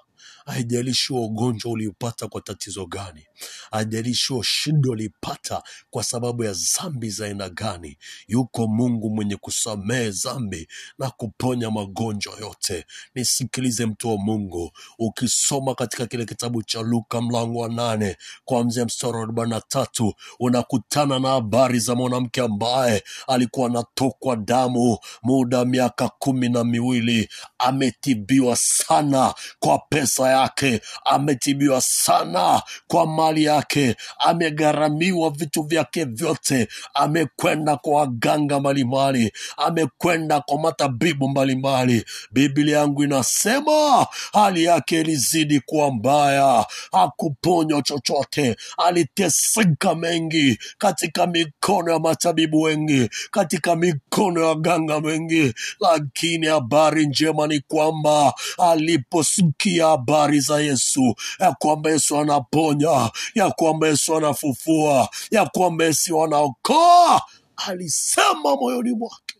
Haijalishi 0.45 1.13
ugonjwa 1.13 1.71
uliupata 1.71 2.27
kwa 2.27 2.41
tatizo 2.41 2.85
gani, 2.85 3.25
haijalishi 3.71 4.33
shida 4.43 4.89
uliipata 4.89 5.63
kwa 5.89 6.03
sababu 6.03 6.43
ya 6.43 6.53
dhambi 6.53 7.09
za 7.09 7.25
aina 7.25 7.49
gani, 7.49 7.97
yuko 8.27 8.67
Mungu 8.67 9.09
mwenye 9.09 9.35
kusamehe 9.35 10.09
dhambi 10.11 10.67
na 10.99 11.09
kuponya 11.09 11.71
magonjwa 11.71 12.33
yote. 12.39 12.85
Nisikilize 13.15 13.85
mtu 13.85 14.09
wa 14.09 14.17
Mungu, 14.17 14.71
ukisoma 14.99 15.75
katika 15.75 16.05
kile 16.05 16.25
kitabu 16.25 16.63
cha 16.63 16.81
Luka 16.81 17.21
mlango 17.21 17.59
wa 17.59 17.69
nane 17.69 18.17
kuanzia 18.45 18.85
mstari 18.85 19.13
wa 19.13 19.23
arobaini 19.23 19.51
na 19.51 19.61
tatu 19.61 20.13
unakutana 20.39 21.19
na 21.19 21.29
habari 21.29 21.79
za 21.79 21.95
mwanamke 21.95 22.41
ambaye 22.41 23.03
alikuwa 23.27 23.67
anatokwa 23.69 24.35
damu 24.35 24.97
muda 25.23 25.65
miaka 25.65 26.09
kumi 26.09 26.49
na 26.49 26.63
miwili. 26.63 27.29
Ametibiwa 27.57 28.55
sana 28.55 29.33
kwa 29.59 29.79
pesa 29.79 30.29
yake, 30.33 30.81
ametibiwa 31.05 31.81
sana 31.81 32.61
kwa 32.87 33.07
mali 33.07 33.43
yake, 33.43 33.95
amegharamiwa 34.19 35.29
vitu 35.29 35.63
vyake 35.63 36.05
vyote, 36.05 36.67
amekwenda 36.93 37.77
kwa 37.77 37.93
waganga 37.99 38.59
mbalimbali, 38.59 39.31
amekwenda 39.57 40.41
kwa 40.41 40.59
matabibu 40.59 41.29
mbalimbali. 41.29 42.05
Biblia 42.31 42.77
yangu 42.77 43.03
inasema 43.03 44.07
hali 44.33 44.63
yake 44.63 44.99
ilizidi 45.01 45.59
kuwa 45.59 45.91
mbaya, 45.91 46.65
hakuponywa 46.91 47.81
chochote, 47.81 48.55
aliteseka 48.77 49.95
mengi 49.95 50.59
katika 50.77 51.27
mikono 51.27 51.91
ya 51.91 51.99
matabibu 51.99 52.61
wengi, 52.61 53.09
katika 53.31 53.75
mikono 53.75 54.12
ya 54.21 54.47
waganga 54.47 54.97
wengi, 54.97 55.53
lakini 55.79 56.47
habari 56.47 57.05
njema 57.07 57.47
ni 57.47 57.59
kwamba 57.59 58.33
aliposikia 58.57 59.87
habari 59.87 60.39
za 60.39 60.61
Yesu, 60.61 61.15
ya 61.39 61.51
kwamba 61.53 61.91
Yesu 61.91 62.17
anaponya, 62.17 63.11
ya 63.35 63.51
kwamba 63.51 63.87
Yesu 63.87 64.15
anafufua, 64.17 65.09
ya 65.31 65.45
kwamba 65.45 65.85
Yesu 65.85 66.23
anaokoa, 66.23 67.21
alisema 67.55 68.55
moyoni 68.55 68.91
mwake, 68.91 69.35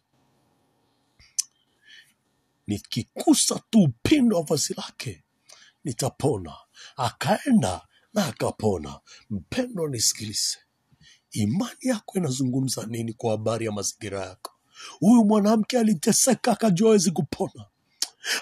nikikusa 2.67 3.59
tu 3.69 3.83
upindo 3.83 4.37
wa 4.37 4.43
vazi 4.43 4.73
lake 4.73 5.23
nitapona. 5.83 6.53
Akaenda 6.97 7.81
na 8.13 8.25
akapona. 8.25 8.99
Mpendo, 9.29 9.87
nisikilize, 9.87 10.57
imani 11.31 11.77
yako 11.81 12.17
inazungumza 12.17 12.85
nini 12.85 13.13
kwa 13.13 13.31
habari 13.31 13.65
ya 13.65 13.71
mazingira 13.71 14.25
yako? 14.25 14.52
Huyu 14.99 15.25
mwanamke 15.25 15.79
aliteseka, 15.79 16.51
akajua 16.51 16.89
awezi 16.89 17.11
kupona, 17.11 17.65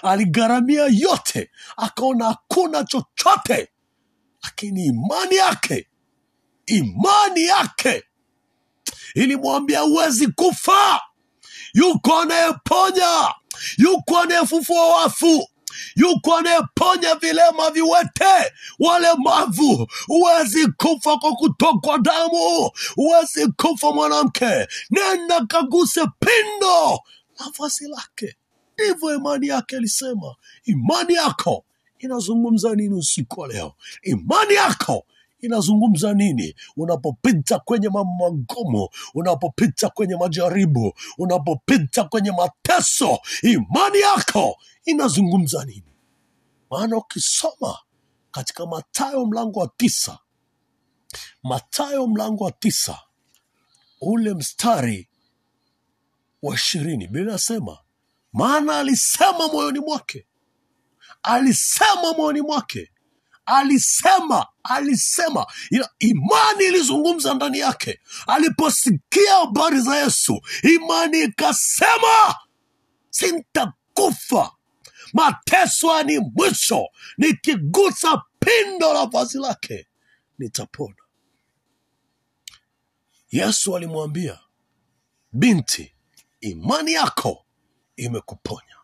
aligharamia 0.02 0.84
yote, 0.90 1.50
akaona 1.76 2.24
hakuna 2.24 2.84
chochote, 2.84 3.68
lakini 4.42 4.84
imani 4.86 5.36
yake, 5.36 5.88
imani 6.66 7.42
yake. 7.42 8.02
Ilimwambia 9.14 9.80
huwezi 9.80 10.26
kufa. 10.26 11.00
Yuko 11.74 12.18
anayeponya, 12.20 13.34
yuko 13.78 14.18
anayefufua 14.18 14.88
wafu, 14.96 15.48
yuko 15.96 16.36
anayeponya 16.36 17.14
vilema, 17.14 17.70
viwete, 17.70 18.52
walemavu. 18.78 19.86
Huwezi 20.06 20.66
kufa 20.72 21.16
kwa 21.18 21.32
kutokwa 21.32 21.98
damu, 21.98 22.70
huwezi 22.94 23.46
kufa 23.56 23.92
mwanamke. 23.92 24.66
Nenda 24.90 25.46
kaguse 25.46 26.00
pindo 26.20 27.00
na 27.40 27.46
vazi 27.58 27.88
lake. 27.88 28.36
Ndivyo 28.74 29.14
imani 29.14 29.46
yake 29.48 29.76
alisema. 29.76 30.34
Imani 30.64 31.14
yako 31.14 31.64
inazungumza 31.98 32.74
nini 32.74 32.94
usiku 32.94 33.40
wa 33.40 33.48
leo? 33.48 33.74
Imani 34.02 34.54
yako 34.54 35.06
inazungumza 35.42 36.14
nini 36.14 36.54
unapopita 36.76 37.58
kwenye 37.58 37.88
magumu, 37.88 38.88
unapopita 39.14 39.88
kwenye 39.90 40.16
majaribu, 40.16 40.92
unapopita 41.18 42.04
kwenye 42.04 42.30
mateso? 42.32 43.18
Imani 43.42 44.00
yako 44.00 44.56
inazungumza 44.84 45.64
nini? 45.64 45.94
Maana 46.70 46.96
ukisoma 46.96 47.78
katika 48.30 48.66
matayo 48.66 49.26
mlango 49.26 49.60
wa 49.60 49.68
tisa, 49.76 50.18
matayo 51.42 52.06
mlango 52.06 52.44
wa 52.44 52.52
tisa 52.52 52.98
ule 54.00 54.34
mstari 54.34 55.08
wa 56.42 56.54
ishirini, 56.54 57.06
bili 57.08 57.24
nasema 57.24 57.78
maana 58.32 58.78
alisema 58.78 59.48
moyoni 59.52 59.78
mwake, 59.80 60.26
alisema 61.22 62.12
moyoni 62.16 62.40
mwake 62.40 62.90
alisema 63.46 64.46
alisema. 64.62 65.46
Ila 65.70 65.90
imani 65.98 66.64
ilizungumza 66.68 67.34
ndani 67.34 67.58
yake. 67.58 68.00
Aliposikia 68.26 69.34
habari 69.34 69.80
za 69.80 69.96
yesu 69.96 70.40
imani 70.62 71.22
ikasema 71.22 72.34
sintakufa. 73.10 74.52
Mateso 75.12 76.02
ni 76.02 76.18
mwisho. 76.18 76.86
Nikigusa 77.18 78.22
pindo 78.38 78.92
la 78.92 79.06
vazi 79.06 79.38
lake 79.38 79.86
nitapona. 80.38 80.94
Yesu 83.30 83.76
alimwambia 83.76 84.38
binti 85.32 85.94
imani 86.40 86.92
yako 86.92 87.46
imekuponya. 87.96 88.76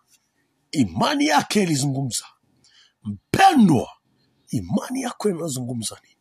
Imani 0.70 1.26
yake 1.26 1.62
ilizungumza. 1.62 2.24
Mpendwa 3.02 3.88
imani 4.50 5.02
yako 5.02 5.30
inazungumza 5.30 6.00
nini? 6.02 6.14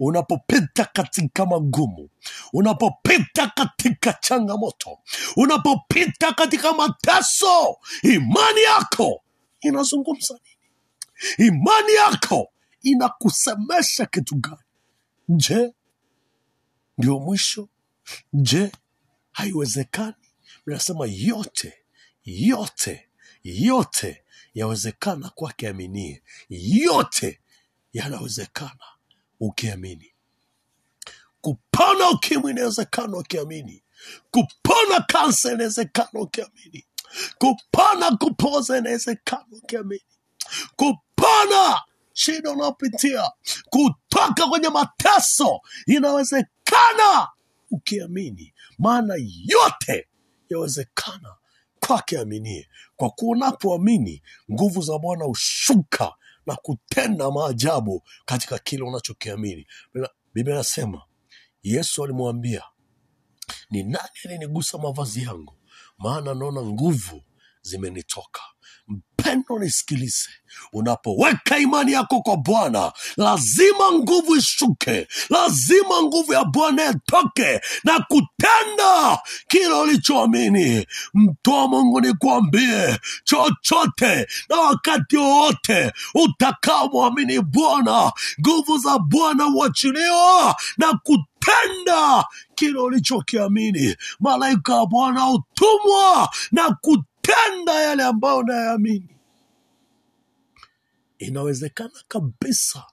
Unapopita 0.00 0.84
katika 0.84 1.46
magumu 1.46 2.08
unapopita 2.52 3.46
katika 3.46 4.12
changamoto 4.12 4.98
unapopita 5.36 6.32
katika 6.32 6.72
mateso 6.72 7.76
imani 8.02 8.62
yako 8.62 9.22
inazungumza 9.60 10.34
nini? 10.44 11.50
Imani 11.50 11.92
yako 11.94 12.52
inakusemesha 12.82 14.06
kitu 14.06 14.34
gani? 14.36 14.58
Je 15.28 15.72
ndio 16.98 17.18
mwisho? 17.18 17.68
Je 18.32 18.72
haiwezekani? 19.32 20.14
Nasema 20.66 21.06
yote 21.08 21.74
yote 22.24 23.08
yote 23.44 24.23
yawezekana 24.54 25.28
kwake 25.30 25.68
aminie. 25.68 26.22
Yote 26.48 27.40
yanawezekana 27.92 28.84
ukiamini. 29.40 30.12
Kupona 31.40 32.10
ukimwi 32.10 32.50
inawezekana 32.50 33.16
ukiamini. 33.16 33.82
Kupona 34.30 35.00
kansa 35.00 35.52
inawezekana 35.52 36.10
ukiamini. 36.20 36.84
Kupona 37.38 38.16
kupoza 38.16 38.78
inawezekana 38.78 39.44
ukiamini. 39.52 40.02
Kupona 40.76 41.82
shida 42.12 42.50
unaopitia 42.50 43.30
kutoka 43.70 44.46
kwenye 44.48 44.68
mateso 44.68 45.60
inawezekana 45.86 47.28
ukiamini. 47.70 48.54
Maana 48.78 49.14
yote 49.46 50.08
yawezekana 50.48 51.34
kwake 51.86 52.18
aminie. 52.18 52.68
Kwa 52.96 53.10
kuwa 53.10 53.36
unapoamini 53.36 54.22
nguvu 54.52 54.82
za 54.82 54.98
bwana 54.98 55.24
hushuka 55.24 56.14
na 56.46 56.56
kutenda 56.56 57.30
maajabu 57.30 58.02
katika 58.24 58.58
kile 58.58 58.82
unachokiamini. 58.82 59.66
Biblia- 60.34 60.54
anasema 60.54 61.02
yesu 61.62 62.04
alimwambia 62.04 62.62
ni 63.70 63.82
nani 63.82 64.08
aliyenigusa 64.24 64.78
mavazi 64.78 65.22
yangu? 65.22 65.54
Maana 65.98 66.34
naona 66.34 66.62
nguvu 66.62 67.22
zimenitoka 67.62 68.40
mpendo 69.24 69.58
nisikilize 69.58 70.28
unapoweka 70.72 71.58
imani 71.58 71.92
yako 71.92 72.20
kwa 72.22 72.36
bwana 72.36 72.92
lazima 73.16 73.92
nguvu 73.92 74.36
ishuke. 74.36 75.08
Lazima 75.30 76.02
nguvu 76.02 76.32
ya 76.32 76.44
bwana 76.44 76.90
itoke 76.90 77.60
na 77.84 77.98
kutenda 78.08 79.18
kile 79.48 79.72
ulichoamini. 79.74 80.86
Mtu 81.14 81.52
wa 81.52 81.68
mungu 81.68 82.00
nikwambie 82.00 82.98
chochote 83.24 84.26
na 84.48 84.56
wakati 84.60 85.16
wowote 85.16 85.92
utakaomwamini 86.14 87.40
bwana 87.40 88.12
nguvu 88.40 88.78
za 88.78 88.98
bwana 88.98 89.44
huachiliwa 89.44 90.56
na 90.76 90.98
kutenda 91.02 92.24
kile 92.54 92.78
ulichokiamini. 92.78 93.96
Malaika 94.20 94.74
wa 94.76 94.86
bwana 94.86 95.20
hutumwa 95.20 96.28
na 96.52 96.70
kutenda 96.80 97.72
yale 97.74 98.02
ambayo 98.04 98.38
unayoamini 98.38 99.08
inawezekana 101.26 102.02
kabisa 102.08 102.84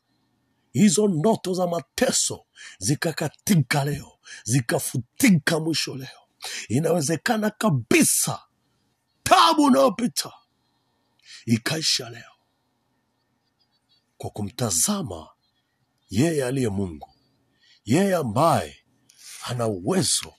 hizo 0.73 1.07
ndoto 1.07 1.53
za 1.53 1.67
mateso 1.67 2.45
zikakatika 2.79 3.85
leo 3.85 4.11
zikafutika 4.43 5.59
mwisho 5.59 5.95
leo. 5.95 6.07
Inawezekana 6.69 7.49
kabisa 7.49 8.39
tabu 9.23 9.63
unayopita 9.63 10.31
ikaisha 11.45 12.09
leo 12.09 12.31
kwa 14.17 14.29
kumtazama 14.29 15.27
yeye 16.09 16.45
aliye 16.45 16.69
mungu 16.69 17.09
yeye 17.85 18.15
ambaye 18.15 18.77
ana 19.45 19.67
uwezo 19.67 20.33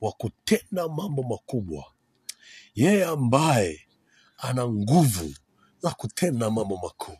wa 0.00 0.12
kutenda 0.12 0.88
mambo 0.88 1.22
makubwa 1.22 1.84
yeye 2.74 3.04
ambaye 3.04 3.88
ana 4.38 4.68
nguvu 4.68 5.34
za 5.78 5.90
kutenda 5.90 6.50
mambo 6.50 6.76
makuu 6.76 7.18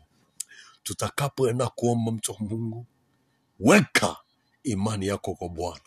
tutakapoenda 0.85 1.67
kuomba 1.67 2.11
mtu 2.11 2.31
wa 2.31 2.37
mungu 2.39 2.85
weka 3.59 4.17
imani 4.63 5.07
yako 5.07 5.35
kwa 5.35 5.49
bwana. 5.49 5.81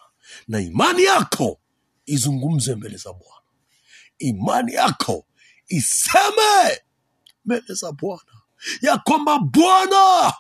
Na 0.48 0.60
imani 0.60 1.04
yako 1.04 1.60
izungumze 2.06 2.74
mbele 2.74 2.96
za 2.96 3.12
bwana. 3.12 3.42
Imani 4.18 4.72
yako 4.74 5.26
iseme 5.68 6.82
mbele 7.44 7.74
za 7.74 7.92
bwana. 7.92 8.32
Ya 8.82 8.98
kwamba 8.98 9.38
bwana 9.38 10.34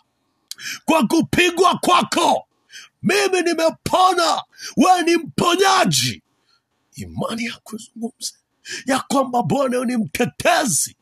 kwa 0.84 1.06
kupigwa 1.06 1.78
kwako 1.78 2.46
mimi 3.02 3.42
nimepona. 3.42 4.42
Wewe 4.76 5.02
ni 5.02 5.16
mponyaji. 5.16 6.22
Imani 6.94 7.44
yako 7.44 7.76
izungumze. 7.76 8.34
Ya 8.86 9.00
kwamba 9.00 9.42
bwana 9.42 9.84
ni 9.84 9.96
mtetezi 9.96 10.96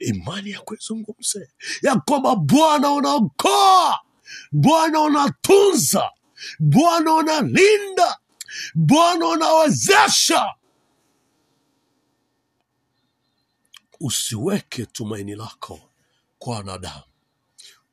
imani 0.00 0.50
yako 0.50 0.74
izungumze 0.74 1.50
ya 1.82 1.96
kwamba 2.00 2.36
bwana 2.36 2.90
unaokoa 2.92 3.98
bwana 4.52 5.00
unatunza 5.00 6.10
bwana 6.58 7.14
unalinda 7.14 8.18
bwana 8.74 9.26
unawezesha. 9.28 10.54
Usiweke 14.00 14.86
tumaini 14.86 15.34
lako 15.34 15.80
kwa 16.38 16.56
wanadamu. 16.56 17.02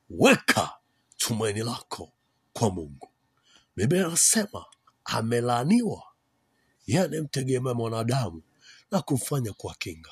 Weka 0.09 0.73
tumaini 1.17 1.59
lako 1.63 2.11
kwa 2.53 2.69
mungu. 2.71 3.09
Biblia 3.75 4.05
anasema 4.07 4.65
amelaaniwa 5.05 6.03
yeye 6.87 7.03
anayemtegemea 7.03 7.73
mwanadamu 7.73 8.43
na 8.91 9.01
kumfanya 9.01 9.53
kwa 9.53 9.75
kinga 9.75 10.11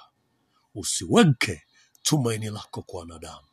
usiweke 0.76 1.64
tumaini 2.02 2.50
lako 2.50 2.82
kwa 2.82 3.00
wanadamu 3.00 3.48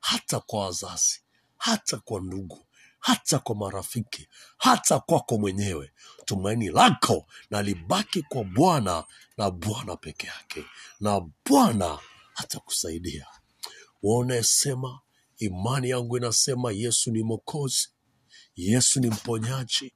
hata 0.00 0.40
kwa 0.40 0.64
wazazi 0.64 1.20
hata 1.58 1.96
kwa 1.96 2.20
ndugu 2.20 2.66
hata 3.00 3.38
kwa 3.38 3.54
marafiki 3.54 4.28
hata 4.58 5.00
kwako 5.00 5.38
mwenyewe. 5.38 5.92
Tumaini 6.24 6.68
lako 6.68 7.26
na 7.50 7.62
libaki 7.62 8.22
kwa 8.22 8.44
bwana 8.44 9.04
na 9.36 9.50
bwana 9.50 9.96
peke 9.96 10.26
yake 10.26 10.64
na 11.00 11.20
bwana 11.50 11.98
atakusaidia. 12.36 13.26
Wanayesema 14.02 15.00
imani 15.38 15.88
yangu 15.90 16.16
inasema 16.16 16.72
yesu 16.72 17.10
ni 17.10 17.22
mokozi 17.22 17.88
yesu 18.56 19.00
ni 19.00 19.10
mponyaji. 19.10 19.92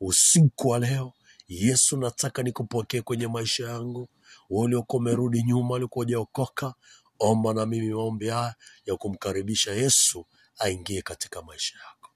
Usiku 0.00 0.68
wa 0.68 0.78
leo 0.78 1.12
yesu 1.48 1.96
nataka 1.96 2.42
nikupokee 2.42 3.00
kwenye 3.00 3.26
maisha 3.28 3.68
yangu 3.68 4.08
uliokuwa 4.50 5.00
umerudi 5.00 5.42
nyuma 5.42 5.74
uliokuwa 5.74 6.04
hujaokoka 6.04 6.74
omba 7.18 7.54
na 7.54 7.66
mimi 7.66 7.94
maombi 7.94 8.28
haya 8.28 8.54
ya 8.86 8.96
kumkaribisha 8.96 9.72
yesu 9.72 10.26
aingie 10.58 11.02
katika 11.02 11.42
maisha 11.42 11.78
yako. 11.78 12.10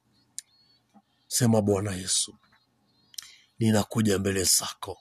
Sema 1.26 1.62
bwana 1.62 1.94
yesu 1.94 2.38
ninakuja 3.58 4.18
mbele 4.18 4.44
zako. 4.44 4.98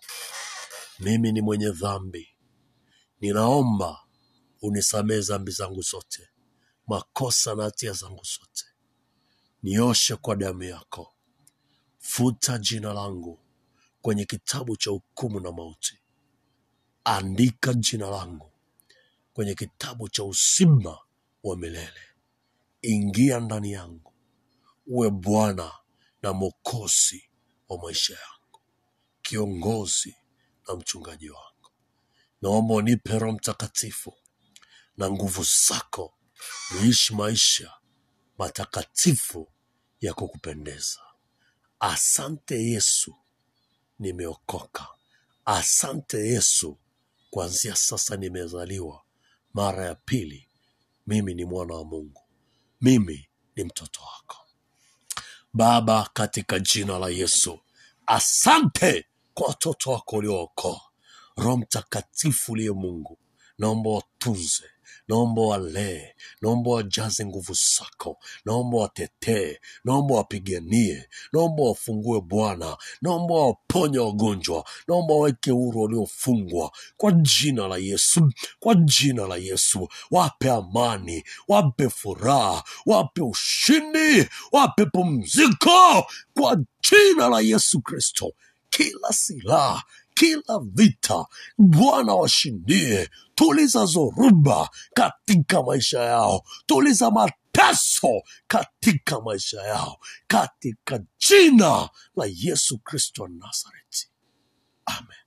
Mimi 1.00 1.32
ni 1.32 1.42
mwenye 1.42 1.70
dhambi. 1.72 2.28
Ninaomba 3.22 4.00
unisamehe 4.62 5.22
dhambi 5.22 5.52
zangu 5.52 5.82
zote 5.82 6.30
makosa 6.88 7.56
na 7.56 7.64
hatia 7.64 7.94
zangu 7.94 8.24
zote. 8.24 8.66
Nioshe 9.64 10.16
kwa 10.16 10.36
damu 10.36 10.64
yako. 10.64 11.14
Futa 12.00 12.58
jina 12.58 12.94
langu 12.94 13.40
kwenye 14.02 14.26
kitabu 14.26 14.78
cha 14.78 14.90
hukumu 14.92 15.40
na 15.40 15.52
mauti 15.52 16.00
andika 17.08 17.74
jina 17.74 18.10
langu 18.10 18.52
kwenye 19.34 19.56
kitabu 19.56 20.10
cha 20.10 20.24
uzima 20.24 20.98
wa 21.44 21.58
milele. 21.58 22.02
Ingia 22.82 23.40
ndani 23.40 23.72
yangu 23.72 24.14
uwe 24.88 25.10
bwana 25.10 25.72
na 26.22 26.34
mokozi 26.34 27.30
wa 27.70 27.78
maisha 27.78 28.14
yangu 28.14 28.62
kiongozi 29.22 30.16
na 30.68 30.76
mchungaji 30.76 31.30
wangu. 31.30 31.72
Naomba 32.42 32.74
unipe 32.76 33.20
roho 33.20 33.34
mtakatifu 33.34 34.14
na 34.98 35.12
nguvu 35.12 35.46
zako 35.68 36.14
niishi 36.82 37.16
maisha 37.16 37.74
matakatifu 38.38 39.52
ya 40.02 40.14
kukupendeza. 40.14 41.00
Asante 41.80 42.64
yesu 42.66 43.16
nimeokoka. 44.00 44.88
Asante 45.46 46.18
yesu 46.28 46.78
kuanzia 47.30 47.76
sasa 47.76 48.18
nimezaliwa. 48.18 49.04
Mara 49.54 49.86
ya 49.86 49.96
pili 49.96 50.50
mimi 51.08 51.34
ni 51.34 51.46
mwana 51.46 51.74
wa 51.74 51.84
mungu. 51.86 52.22
Mimi 52.82 53.28
ni 53.56 53.64
mtoto 53.64 54.02
wako. 54.02 54.38
Baba 55.54 56.10
katika 56.14 56.60
jina 56.60 57.00
la 57.00 57.10
yesu 57.10 57.60
asante 58.06 59.06
kwa 59.34 59.48
watoto 59.48 59.92
wako 59.92 60.16
uliookoa. 60.16 60.82
Roho 61.38 61.58
mtakatifu 61.58 62.52
uliye 62.52 62.72
mungu 62.72 63.18
naomba 63.58 63.90
watunze 63.90 64.64
naomba 65.08 65.42
walee, 65.42 66.14
naomba 66.42 66.72
wajaze 66.72 67.26
nguvu 67.26 67.54
zako, 67.54 68.18
naomba 68.46 68.78
watetee, 68.78 69.58
naomba 69.84 70.16
wapiganie, 70.16 71.06
naomba 71.34 71.64
wafungue 71.64 72.22
Bwana, 72.22 72.78
naomba 73.02 73.34
waponye 73.36 74.00
wagonjwa, 74.00 74.66
naomba 74.88 75.14
waweke 75.14 75.52
huru 75.52 75.82
waliofungwa 75.82 76.72
kwa 76.98 77.12
jina 77.12 77.68
la 77.68 77.78
Yesu, 77.78 78.32
kwa 78.60 78.76
jina 78.76 79.28
la 79.28 79.36
Yesu, 79.38 79.88
wape 80.12 80.52
amani, 80.52 81.24
wape 81.48 81.90
furaha, 81.90 82.64
wape 82.86 83.22
ushindi, 83.22 84.30
wape 84.52 84.86
pumziko 84.86 86.06
kwa 86.34 86.58
jina 86.90 87.30
la 87.30 87.40
Yesu 87.42 87.82
Kristo. 87.82 88.34
Kila 88.70 89.14
silaha 89.14 89.84
kila 90.18 90.60
vita 90.74 91.26
Bwana 91.58 92.14
washindie, 92.16 93.10
tuliza 93.36 93.86
zoruba 93.86 94.70
katika 94.94 95.64
maisha 95.64 96.00
yao, 96.00 96.44
tuliza 96.66 97.12
mateso 97.12 98.22
katika 98.48 99.22
maisha 99.22 99.62
yao, 99.62 99.98
katika 100.28 101.00
jina 101.28 101.90
la 102.16 102.26
Yesu 102.36 102.78
Kristo 102.80 103.24
wa 103.24 103.30
Nazareti, 103.30 104.10
amen. 104.86 105.27